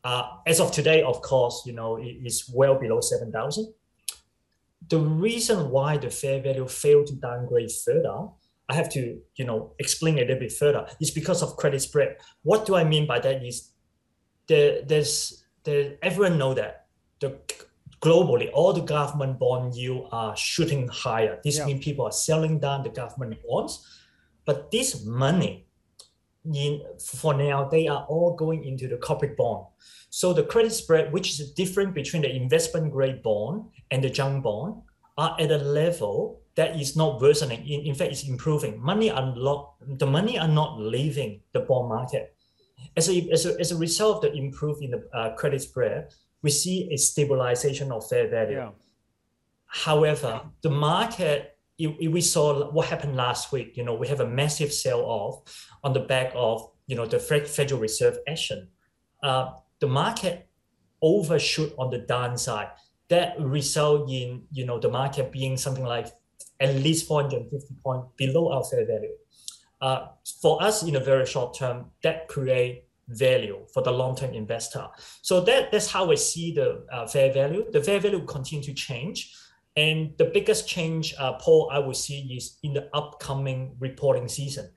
Uh, 0.02 0.24
as 0.46 0.60
of 0.60 0.70
today, 0.70 1.02
of 1.02 1.22
course, 1.22 1.62
you 1.64 1.72
know, 1.72 1.96
it 1.96 2.16
is 2.24 2.50
well 2.52 2.74
below 2.74 3.00
seven 3.00 3.30
thousand. 3.32 3.72
The 4.88 4.98
reason 4.98 5.70
why 5.70 5.96
the 5.96 6.10
fair 6.10 6.42
value 6.42 6.68
failed 6.68 7.06
to 7.06 7.14
downgrade 7.14 7.72
further, 7.72 8.28
I 8.68 8.74
have 8.74 8.90
to, 8.92 9.18
you 9.36 9.44
know, 9.46 9.72
explain 9.78 10.18
a 10.18 10.22
little 10.22 10.40
bit 10.40 10.52
further. 10.52 10.86
Is 11.00 11.10
because 11.10 11.42
of 11.42 11.56
credit 11.56 11.80
spread. 11.80 12.16
What 12.42 12.66
do 12.66 12.74
I 12.74 12.84
mean 12.84 13.06
by 13.06 13.20
that? 13.20 13.44
Is 13.44 13.70
there, 14.46 14.82
there's 14.82 15.44
there, 15.64 15.96
everyone 16.02 16.38
know 16.38 16.54
that 16.54 16.86
the 17.20 17.38
globally 18.00 18.50
all 18.52 18.72
the 18.72 18.82
government 18.82 19.38
bond 19.38 19.74
yield 19.74 20.08
are 20.12 20.36
shooting 20.36 20.88
higher. 20.88 21.40
This 21.42 21.58
yeah. 21.58 21.66
means 21.66 21.84
people 21.84 22.04
are 22.04 22.12
selling 22.12 22.58
down 22.58 22.82
the 22.82 22.90
government 22.90 23.38
bonds, 23.46 23.86
but 24.44 24.70
this 24.70 25.04
money 25.04 25.66
in 26.52 26.82
for 27.00 27.32
now 27.32 27.64
they 27.64 27.88
are 27.88 28.04
all 28.04 28.34
going 28.34 28.64
into 28.64 28.88
the 28.88 28.98
corporate 28.98 29.36
bond. 29.36 29.64
So 30.10 30.32
the 30.32 30.44
credit 30.44 30.72
spread, 30.72 31.12
which 31.12 31.30
is 31.30 31.52
different 31.52 31.94
between 31.94 32.22
the 32.22 32.30
investment 32.30 32.92
grade 32.92 33.22
bond 33.22 33.64
and 33.90 34.04
the 34.04 34.10
junk 34.10 34.44
bond, 34.44 34.82
are 35.16 35.36
at 35.40 35.50
a 35.50 35.58
level 35.58 36.40
that 36.54 36.78
is 36.78 36.96
not 36.96 37.20
worsening. 37.20 37.66
In, 37.66 37.86
in 37.86 37.94
fact, 37.94 38.12
it's 38.12 38.28
improving. 38.28 38.80
Money 38.80 39.10
are 39.10 39.34
not, 39.34 39.74
the 39.98 40.06
money 40.06 40.38
are 40.38 40.48
not 40.48 40.78
leaving 40.78 41.40
the 41.52 41.60
bond 41.60 41.88
market 41.88 42.33
as 42.96 43.08
a, 43.08 43.28
as 43.30 43.46
a, 43.46 43.58
as 43.60 43.72
a 43.72 43.76
result 43.76 44.24
of 44.24 44.32
the 44.32 44.38
improvement 44.38 44.92
in 44.92 45.00
the 45.00 45.16
uh, 45.16 45.34
credit 45.34 45.62
spread, 45.62 46.12
we 46.42 46.50
see 46.50 46.88
a 46.92 46.96
stabilization 46.96 47.90
of 47.90 48.08
fair 48.08 48.28
value. 48.28 48.56
Yeah. 48.56 48.70
However, 49.66 50.42
the 50.62 50.70
market, 50.70 51.58
we 51.78 52.20
saw 52.20 52.70
what 52.70 52.86
happened 52.86 53.16
last 53.16 53.50
week, 53.50 53.76
you 53.76 53.84
know, 53.84 53.94
we 53.94 54.06
have 54.08 54.20
a 54.20 54.26
massive 54.26 54.72
sell-off 54.72 55.68
on 55.82 55.92
the 55.92 56.00
back 56.00 56.32
of, 56.34 56.70
you 56.86 56.94
know, 56.96 57.06
the 57.06 57.18
Federal 57.18 57.80
Reserve 57.80 58.18
action. 58.28 58.68
Uh, 59.22 59.52
the 59.80 59.86
market 59.86 60.48
overshoot 61.04 61.72
on 61.78 61.90
the 61.90 61.98
downside. 61.98 62.68
That 63.08 63.38
result 63.38 64.10
in, 64.10 64.44
you 64.50 64.64
know, 64.64 64.78
the 64.78 64.88
market 64.88 65.30
being 65.30 65.56
something 65.56 65.84
like 65.84 66.08
at 66.60 66.74
least 66.74 67.06
450 67.06 67.74
points 67.82 68.08
below 68.16 68.52
our 68.52 68.64
fair 68.64 68.86
value. 68.86 69.12
Uh, 69.84 70.08
for 70.40 70.62
us 70.62 70.82
in 70.82 70.96
a 70.96 71.00
very 71.00 71.26
short 71.26 71.54
term, 71.54 71.90
that 72.02 72.26
create 72.26 72.84
value 73.08 73.58
for 73.74 73.82
the 73.82 73.90
long-term 73.90 74.32
investor. 74.32 74.86
So 75.20 75.42
that, 75.42 75.70
that's 75.70 75.90
how 75.90 76.06
we 76.06 76.16
see 76.16 76.54
the 76.54 76.86
uh, 76.90 77.06
fair 77.06 77.30
value. 77.30 77.70
The 77.70 77.82
fair 77.82 78.00
value 78.00 78.18
will 78.18 78.26
continue 78.38 78.64
to 78.64 78.72
change. 78.72 79.36
And 79.76 80.16
the 80.16 80.24
biggest 80.24 80.66
change, 80.66 81.14
uh, 81.18 81.34
Paul, 81.34 81.68
I 81.70 81.80
will 81.80 81.92
see 82.06 82.20
is 82.34 82.58
in 82.62 82.72
the 82.72 82.88
upcoming 82.94 83.76
reporting 83.78 84.26
season. 84.26 84.70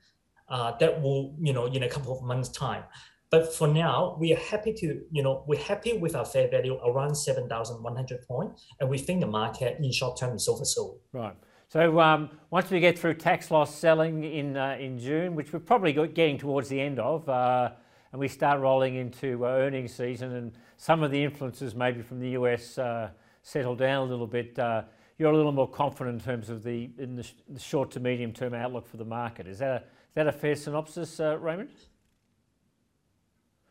Uh, 0.50 0.76
that 0.78 1.00
will, 1.00 1.34
you 1.40 1.54
know, 1.54 1.66
in 1.66 1.82
a 1.84 1.88
couple 1.88 2.16
of 2.16 2.22
months' 2.22 2.50
time. 2.50 2.82
But 3.30 3.54
for 3.54 3.68
now, 3.68 4.16
we 4.20 4.34
are 4.34 4.38
happy 4.38 4.72
to, 4.74 5.00
you 5.10 5.22
know, 5.22 5.44
we're 5.46 5.60
happy 5.60 5.94
with 5.94 6.14
our 6.16 6.24
fair 6.24 6.48
value 6.48 6.78
around 6.84 7.14
7,100 7.14 8.26
points. 8.26 8.66
And 8.80 8.90
we 8.90 8.98
think 8.98 9.20
the 9.20 9.26
market 9.26 9.78
in 9.78 9.92
short 9.92 10.18
term 10.18 10.36
is 10.36 10.48
oversold. 10.48 10.98
Right. 11.12 11.36
So 11.70 12.00
um, 12.00 12.30
once 12.48 12.70
we 12.70 12.80
get 12.80 12.98
through 12.98 13.14
tax 13.14 13.50
loss 13.50 13.74
selling 13.74 14.24
in, 14.24 14.56
uh, 14.56 14.78
in 14.80 14.98
June, 14.98 15.34
which 15.34 15.52
we're 15.52 15.58
probably 15.58 15.92
getting 15.92 16.38
towards 16.38 16.70
the 16.70 16.80
end 16.80 16.98
of, 16.98 17.28
uh, 17.28 17.72
and 18.10 18.18
we 18.18 18.26
start 18.26 18.58
rolling 18.58 18.94
into 18.94 19.44
uh, 19.44 19.50
earnings 19.50 19.92
season 19.92 20.34
and 20.34 20.52
some 20.78 21.02
of 21.02 21.10
the 21.10 21.22
influences 21.22 21.74
maybe 21.74 22.00
from 22.00 22.20
the 22.20 22.30
US 22.30 22.78
uh, 22.78 23.10
settle 23.42 23.76
down 23.76 24.06
a 24.06 24.10
little 24.10 24.26
bit, 24.26 24.58
uh, 24.58 24.84
you're 25.18 25.30
a 25.30 25.36
little 25.36 25.52
more 25.52 25.68
confident 25.68 26.18
in 26.18 26.24
terms 26.24 26.48
of 26.48 26.62
the, 26.62 26.88
in 26.96 27.16
the, 27.16 27.22
sh- 27.22 27.34
the, 27.50 27.60
short 27.60 27.90
to 27.90 28.00
medium 28.00 28.32
term 28.32 28.54
outlook 28.54 28.86
for 28.86 28.96
the 28.96 29.04
market. 29.04 29.46
Is 29.46 29.58
that 29.58 29.70
a, 29.70 29.76
is 29.76 30.14
that 30.14 30.26
a 30.26 30.32
fair 30.32 30.56
synopsis, 30.56 31.20
uh, 31.20 31.36
Raymond? 31.36 31.68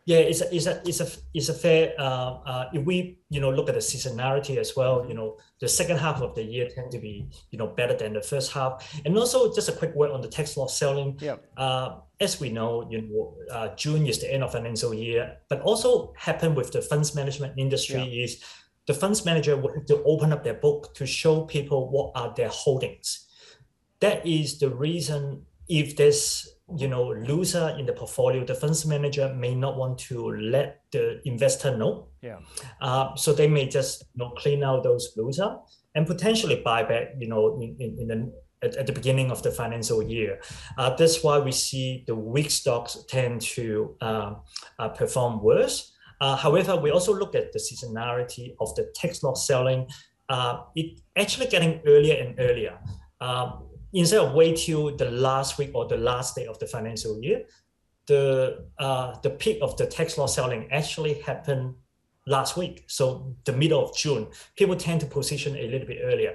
Yeah, 0.07 0.19
it's 0.19 0.39
a, 0.39 0.55
it's 0.55 0.67
a, 0.67 0.81
it's 0.85 1.01
a, 1.01 1.07
it's 1.33 1.49
a 1.49 1.53
fair, 1.53 1.93
uh, 1.99 2.39
uh, 2.51 2.69
if 2.71 2.85
we, 2.85 3.19
you 3.29 3.41
know, 3.41 3.51
look 3.51 3.67
at 3.67 3.75
the 3.75 3.81
seasonality 3.81 4.55
as 4.55 4.73
well, 4.73 5.05
you 5.05 5.13
know, 5.13 5.35
the 5.59 5.67
second 5.67 5.97
half 5.97 6.21
of 6.21 6.33
the 6.33 6.41
year 6.41 6.69
tend 6.73 6.91
to 6.91 6.97
be, 6.97 7.27
you 7.51 7.57
know, 7.57 7.67
better 7.67 7.93
than 7.93 8.13
the 8.13 8.21
first 8.21 8.53
half. 8.53 8.71
And 9.03 9.17
also 9.17 9.53
just 9.53 9.67
a 9.67 9.73
quick 9.73 9.93
word 9.95 10.11
on 10.11 10.21
the 10.21 10.29
tax 10.29 10.55
loss 10.55 10.79
selling. 10.79 11.17
Yeah. 11.19 11.35
Uh, 11.57 11.99
as 12.21 12.39
we 12.39 12.49
know, 12.49 12.87
you 12.89 13.01
know, 13.01 13.35
uh, 13.51 13.75
June 13.75 14.07
is 14.07 14.21
the 14.21 14.33
end 14.33 14.43
of 14.43 14.53
financial 14.53 14.93
year, 14.93 15.39
but 15.49 15.59
also 15.59 16.13
happen 16.15 16.55
with 16.55 16.71
the 16.71 16.81
funds 16.81 17.13
management 17.13 17.59
industry 17.59 18.01
yeah. 18.01 18.23
is 18.23 18.41
the 18.85 18.93
funds 18.93 19.25
manager 19.25 19.57
will 19.57 19.73
have 19.73 19.85
to 19.87 20.01
open 20.05 20.31
up 20.31 20.41
their 20.41 20.53
book 20.53 20.95
to 20.95 21.05
show 21.05 21.41
people 21.41 21.89
what 21.89 22.13
are 22.15 22.33
their 22.33 22.47
holdings. 22.47 23.27
That 23.99 24.25
is 24.25 24.57
the 24.57 24.69
reason 24.69 25.45
if 25.69 25.95
there's 25.95 26.47
you 26.77 26.87
know 26.87 27.09
loser 27.09 27.75
in 27.79 27.85
the 27.85 27.93
portfolio 27.93 28.43
the 28.43 28.53
funds 28.53 28.85
manager 28.85 29.33
may 29.33 29.55
not 29.55 29.77
want 29.77 29.97
to 29.97 30.31
let 30.31 30.81
the 30.91 31.21
investor 31.25 31.77
know 31.77 32.09
yeah 32.21 32.39
uh, 32.81 33.15
so 33.15 33.31
they 33.31 33.47
may 33.47 33.67
just 33.67 34.03
you 34.13 34.23
know 34.23 34.31
clean 34.31 34.63
out 34.63 34.83
those 34.83 35.13
loser 35.15 35.55
and 35.95 36.05
potentially 36.05 36.61
buy 36.63 36.83
back 36.83 37.09
you 37.17 37.27
know 37.27 37.57
in, 37.61 37.75
in, 37.79 37.97
in 37.99 38.07
the 38.07 38.33
at, 38.63 38.75
at, 38.75 38.87
the 38.87 38.93
beginning 38.93 39.29
of 39.29 39.43
the 39.43 39.51
financial 39.51 40.01
year. 40.01 40.41
Uh, 40.79 40.95
that's 40.95 41.23
why 41.23 41.37
we 41.37 41.51
see 41.51 42.03
the 42.07 42.15
weak 42.15 42.49
stocks 42.49 42.97
tend 43.07 43.39
to 43.39 43.95
uh, 44.01 44.33
uh, 44.79 44.89
perform 44.89 45.43
worse. 45.43 45.93
Uh, 46.19 46.35
however, 46.35 46.75
we 46.75 46.89
also 46.89 47.13
look 47.13 47.35
at 47.35 47.51
the 47.53 47.59
seasonality 47.59 48.55
of 48.59 48.73
the 48.75 48.91
tax 48.95 49.21
loss 49.21 49.45
selling. 49.45 49.87
Uh, 50.29 50.61
it 50.75 50.99
actually 51.15 51.47
getting 51.47 51.81
earlier 51.85 52.15
and 52.15 52.39
earlier. 52.39 52.79
Um, 53.21 53.66
instead 53.97 54.19
of 54.19 54.33
wait 54.33 54.57
till 54.57 54.95
the 54.95 55.09
last 55.09 55.57
week 55.57 55.71
or 55.73 55.87
the 55.87 55.97
last 55.97 56.35
day 56.35 56.45
of 56.45 56.59
the 56.59 56.67
financial 56.67 57.19
year, 57.21 57.45
the 58.05 58.65
uh, 58.79 59.19
the 59.23 59.31
peak 59.31 59.57
of 59.61 59.75
the 59.77 59.85
tax 59.85 60.17
loss 60.17 60.35
selling 60.35 60.67
actually 60.71 61.15
happened 61.15 61.75
last 62.25 62.55
week. 62.57 62.85
So 62.87 63.35
the 63.45 63.53
middle 63.53 63.83
of 63.83 63.95
June, 63.97 64.27
people 64.55 64.75
tend 64.75 65.01
to 65.01 65.07
position 65.07 65.57
a 65.57 65.67
little 65.67 65.87
bit 65.87 65.99
earlier. 66.03 66.33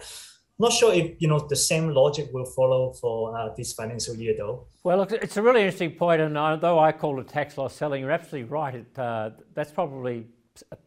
Not 0.58 0.72
sure 0.72 0.92
if 0.92 1.12
you 1.18 1.28
know 1.28 1.38
the 1.38 1.56
same 1.56 1.88
logic 1.88 2.28
will 2.32 2.44
follow 2.44 2.92
for 2.92 3.36
uh, 3.38 3.48
this 3.56 3.72
financial 3.72 4.14
year, 4.16 4.34
though. 4.36 4.66
Well, 4.84 4.98
look, 4.98 5.12
it's 5.12 5.36
a 5.36 5.42
really 5.42 5.62
interesting 5.62 5.92
point, 5.92 6.20
and 6.20 6.36
although 6.36 6.78
I 6.78 6.92
call 6.92 7.20
it 7.20 7.28
tax 7.28 7.56
loss 7.56 7.74
selling, 7.74 8.02
you're 8.02 8.10
absolutely 8.10 8.50
right. 8.50 8.74
It, 8.74 8.98
uh, 8.98 9.30
that's 9.54 9.70
probably 9.70 10.26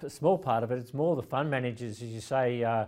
a 0.03 0.09
small 0.09 0.37
part 0.37 0.63
of 0.63 0.71
it. 0.71 0.77
It's 0.77 0.93
more 0.93 1.15
the 1.15 1.23
fund 1.23 1.49
managers, 1.49 2.01
as 2.01 2.09
you 2.09 2.21
say, 2.21 2.63
uh, 2.63 2.85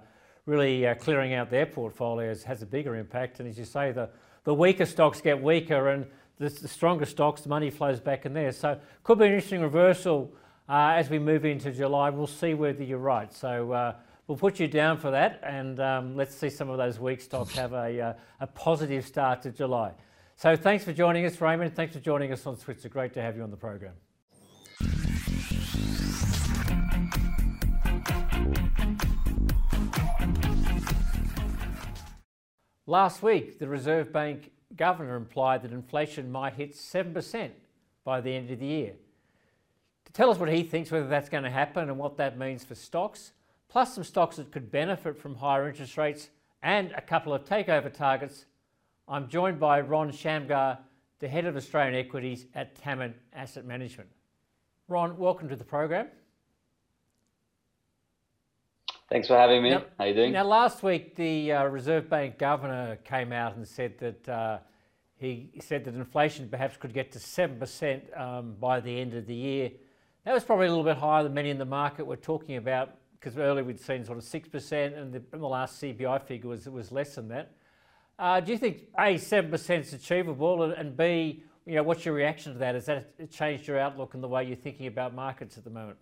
really 0.47 0.87
uh, 0.87 0.95
clearing 0.95 1.33
out 1.33 1.51
their 1.51 1.65
portfolios 1.65 2.41
has 2.43 2.63
a 2.63 2.65
bigger 2.65 2.95
impact. 2.95 3.39
And 3.39 3.47
as 3.47 3.59
you 3.59 3.65
say, 3.65 3.91
the, 3.91 4.09
the 4.45 4.53
weaker 4.53 4.85
stocks 4.85 5.21
get 5.21 5.39
weaker 5.43 5.89
and 5.89 6.07
the, 6.39 6.49
the 6.49 6.67
stronger 6.67 7.05
stocks, 7.05 7.41
the 7.41 7.49
money 7.49 7.69
flows 7.69 7.99
back 7.99 8.25
in 8.25 8.33
there. 8.33 8.51
So 8.53 8.79
could 9.03 9.19
be 9.19 9.25
an 9.25 9.33
interesting 9.33 9.61
reversal 9.61 10.33
uh, 10.69 10.93
as 10.95 11.09
we 11.09 11.19
move 11.19 11.45
into 11.45 11.71
July. 11.71 12.09
We'll 12.09 12.27
see 12.27 12.53
whether 12.53 12.83
you're 12.83 12.97
right. 12.97 13.31
So 13.33 13.71
uh, 13.73 13.95
we'll 14.27 14.37
put 14.37 14.59
you 14.59 14.67
down 14.67 14.97
for 14.97 15.11
that 15.11 15.41
and 15.43 15.79
um, 15.81 16.15
let's 16.15 16.33
see 16.33 16.49
some 16.49 16.69
of 16.69 16.77
those 16.77 16.97
weak 16.97 17.21
stocks 17.21 17.53
have 17.55 17.73
a, 17.73 18.01
uh, 18.01 18.13
a 18.39 18.47
positive 18.47 19.05
start 19.05 19.41
to 19.43 19.51
July. 19.51 19.91
So 20.37 20.55
thanks 20.55 20.85
for 20.85 20.93
joining 20.93 21.25
us, 21.25 21.41
Raymond. 21.41 21.75
Thanks 21.75 21.93
for 21.93 21.99
joining 21.99 22.31
us 22.31 22.45
on 22.47 22.57
Switzer. 22.57 22.89
Great 22.89 23.13
to 23.15 23.21
have 23.21 23.35
you 23.35 23.43
on 23.43 23.51
the 23.51 23.57
program. 23.57 23.93
Last 32.89 33.21
week, 33.21 33.59
the 33.59 33.67
Reserve 33.67 34.13
Bank 34.13 34.49
governor 34.77 35.17
implied 35.17 35.61
that 35.63 35.73
inflation 35.73 36.31
might 36.31 36.53
hit 36.53 36.73
7% 36.73 37.49
by 38.05 38.21
the 38.21 38.33
end 38.33 38.49
of 38.49 38.59
the 38.59 38.65
year. 38.65 38.93
To 40.05 40.13
tell 40.13 40.29
us 40.29 40.39
what 40.39 40.47
he 40.47 40.63
thinks, 40.63 40.89
whether 40.89 41.07
that's 41.07 41.27
going 41.27 41.43
to 41.43 41.49
happen 41.49 41.89
and 41.89 41.99
what 41.99 42.15
that 42.15 42.39
means 42.39 42.63
for 42.63 42.75
stocks, 42.75 43.33
plus 43.67 43.93
some 43.93 44.05
stocks 44.05 44.37
that 44.37 44.53
could 44.53 44.71
benefit 44.71 45.17
from 45.17 45.35
higher 45.35 45.67
interest 45.67 45.97
rates 45.97 46.29
and 46.63 46.93
a 46.93 47.01
couple 47.01 47.33
of 47.33 47.43
takeover 47.43 47.93
targets, 47.93 48.45
I'm 49.05 49.27
joined 49.27 49.59
by 49.59 49.81
Ron 49.81 50.09
Shamgar, 50.09 50.79
the 51.19 51.27
head 51.27 51.43
of 51.43 51.57
Australian 51.57 51.95
equities 51.95 52.45
at 52.55 52.81
Tamim 52.81 53.13
Asset 53.33 53.65
Management. 53.65 54.09
Ron, 54.87 55.17
welcome 55.17 55.49
to 55.49 55.57
the 55.57 55.65
program. 55.65 56.07
Thanks 59.09 59.27
for 59.29 59.37
having 59.37 59.63
me. 59.63 59.69
Now, 59.69 59.83
How 59.97 60.05
you 60.05 60.13
doing? 60.13 60.33
Now, 60.33 60.43
last 60.43 60.83
week 60.83 61.15
the 61.15 61.53
uh, 61.53 61.63
Reserve 61.65 62.09
Bank 62.09 62.37
governor 62.37 62.97
came 63.05 63.31
out 63.31 63.55
and 63.55 63.65
said 63.65 63.97
that 63.99 64.27
uh, 64.27 64.57
he 65.15 65.49
said 65.61 65.85
that 65.85 65.95
inflation 65.95 66.49
perhaps 66.49 66.75
could 66.75 66.93
get 66.93 67.13
to 67.13 67.19
seven 67.19 67.57
percent 67.57 68.03
um, 68.17 68.55
by 68.59 68.81
the 68.81 68.99
end 68.99 69.13
of 69.13 69.25
the 69.25 69.33
year. 69.33 69.71
That 70.25 70.33
was 70.33 70.43
probably 70.43 70.65
a 70.65 70.69
little 70.69 70.83
bit 70.83 70.97
higher 70.97 71.23
than 71.23 71.33
many 71.33 71.51
in 71.51 71.57
the 71.57 71.63
market 71.63 72.05
were 72.05 72.17
talking 72.17 72.57
about 72.57 72.95
because 73.13 73.37
earlier 73.37 73.63
we'd 73.63 73.79
seen 73.79 74.03
sort 74.03 74.17
of 74.17 74.25
six 74.25 74.49
percent, 74.49 74.95
and 74.95 75.13
the, 75.13 75.23
the, 75.31 75.47
last 75.47 75.81
CPI 75.81 76.23
figure 76.23 76.49
was 76.49 76.67
was 76.67 76.91
less 76.91 77.15
than 77.15 77.29
that. 77.29 77.53
Uh, 78.19 78.41
do 78.41 78.51
you 78.51 78.57
think 78.57 78.89
a 78.99 79.15
seven 79.17 79.49
percent 79.49 79.85
is 79.85 79.93
achievable, 79.93 80.63
and, 80.63 80.73
and 80.73 80.97
b 80.97 81.43
you 81.65 81.75
know 81.75 81.83
what's 81.83 82.03
your 82.03 82.13
reaction 82.13 82.51
to 82.51 82.59
that? 82.59 82.75
Has 82.75 82.87
that 82.87 83.31
changed 83.31 83.69
your 83.69 83.79
outlook 83.79 84.15
and 84.15 84.21
the 84.21 84.27
way 84.27 84.43
you're 84.43 84.57
thinking 84.57 84.87
about 84.87 85.15
markets 85.15 85.57
at 85.57 85.63
the 85.63 85.69
moment? 85.69 85.97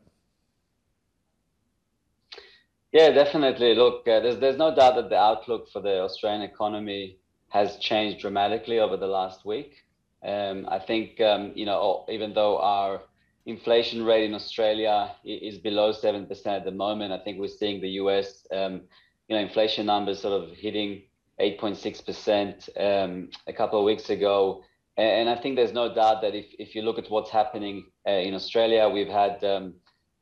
Yeah, 2.96 3.12
definitely. 3.12 3.76
Look, 3.76 4.08
uh, 4.08 4.22
there's 4.22 4.38
there's 4.40 4.58
no 4.58 4.74
doubt 4.74 4.96
that 4.96 5.10
the 5.10 5.18
outlook 5.18 5.70
for 5.70 5.82
the 5.82 6.00
Australian 6.00 6.44
economy 6.44 7.18
has 7.50 7.76
changed 7.76 8.22
dramatically 8.22 8.80
over 8.80 8.96
the 8.96 9.06
last 9.06 9.44
week. 9.46 9.84
Um, 10.24 10.66
I 10.72 10.80
think 10.80 11.20
um, 11.20 11.52
you 11.56 11.66
know 11.66 12.06
even 12.08 12.34
though 12.34 12.58
our 12.58 13.02
inflation 13.46 14.06
rate 14.06 14.24
in 14.24 14.34
Australia 14.34 15.12
is 15.26 15.58
below 15.58 15.92
seven 15.92 16.26
percent 16.26 16.56
at 16.56 16.64
the 16.64 16.72
moment, 16.72 17.12
I 17.12 17.18
think 17.18 17.38
we're 17.38 17.58
seeing 17.62 17.82
the 17.82 17.90
US 18.04 18.48
um, 18.54 18.84
you 19.28 19.36
know 19.36 19.42
inflation 19.42 19.86
numbers 19.86 20.22
sort 20.22 20.42
of 20.42 20.56
hitting 20.56 21.02
8.6 21.38 22.06
percent 22.06 22.70
um, 22.80 23.30
a 23.46 23.52
couple 23.52 23.78
of 23.78 23.84
weeks 23.84 24.10
ago. 24.10 24.64
And 24.96 25.28
I 25.30 25.36
think 25.36 25.58
there's 25.58 25.74
no 25.74 25.94
doubt 25.94 26.22
that 26.22 26.34
if, 26.34 26.46
if 26.58 26.74
you 26.76 26.82
look 26.82 26.98
at 26.98 27.12
what's 27.12 27.30
happening 27.30 27.88
uh, 28.08 28.12
in 28.28 28.34
Australia, 28.34 28.88
we've 28.88 29.16
had 29.24 29.44
um, 29.44 29.74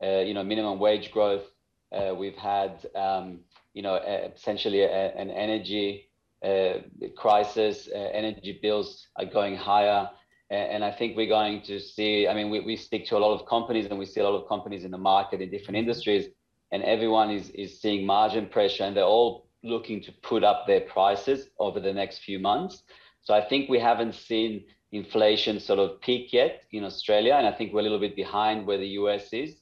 uh, 0.02 0.22
you 0.28 0.34
know 0.34 0.42
minimum 0.42 0.80
wage 0.80 1.12
growth 1.12 1.53
uh, 1.92 2.14
we've 2.14 2.36
had, 2.36 2.86
um, 2.94 3.40
you 3.72 3.82
know, 3.82 3.96
essentially 3.96 4.82
a, 4.82 5.14
an 5.16 5.30
energy 5.30 6.10
uh, 6.44 6.80
crisis. 7.16 7.88
Uh, 7.94 7.98
energy 7.98 8.58
bills 8.60 9.06
are 9.16 9.26
going 9.26 9.56
higher. 9.56 10.08
And 10.50 10.84
I 10.84 10.92
think 10.92 11.16
we're 11.16 11.26
going 11.26 11.62
to 11.62 11.80
see, 11.80 12.28
I 12.28 12.34
mean, 12.34 12.50
we, 12.50 12.60
we 12.60 12.76
stick 12.76 13.06
to 13.06 13.16
a 13.16 13.18
lot 13.18 13.34
of 13.34 13.46
companies 13.46 13.86
and 13.86 13.98
we 13.98 14.06
see 14.06 14.20
a 14.20 14.28
lot 14.28 14.40
of 14.40 14.48
companies 14.48 14.84
in 14.84 14.90
the 14.90 14.98
market 14.98 15.40
in 15.40 15.50
different 15.50 15.78
industries 15.78 16.26
and 16.70 16.82
everyone 16.82 17.30
is, 17.30 17.50
is 17.50 17.80
seeing 17.80 18.04
margin 18.04 18.46
pressure 18.46 18.84
and 18.84 18.96
they're 18.96 19.04
all 19.04 19.46
looking 19.62 20.02
to 20.02 20.12
put 20.22 20.44
up 20.44 20.66
their 20.66 20.80
prices 20.80 21.48
over 21.58 21.80
the 21.80 21.92
next 21.92 22.18
few 22.18 22.38
months. 22.38 22.82
So 23.22 23.32
I 23.32 23.48
think 23.48 23.68
we 23.68 23.78
haven't 23.78 24.14
seen 24.14 24.64
inflation 24.92 25.58
sort 25.60 25.78
of 25.78 26.00
peak 26.00 26.32
yet 26.32 26.64
in 26.72 26.84
Australia. 26.84 27.34
And 27.34 27.46
I 27.46 27.52
think 27.52 27.72
we're 27.72 27.80
a 27.80 27.84
little 27.84 27.98
bit 27.98 28.16
behind 28.16 28.66
where 28.66 28.78
the 28.78 28.88
US 29.00 29.32
is. 29.32 29.54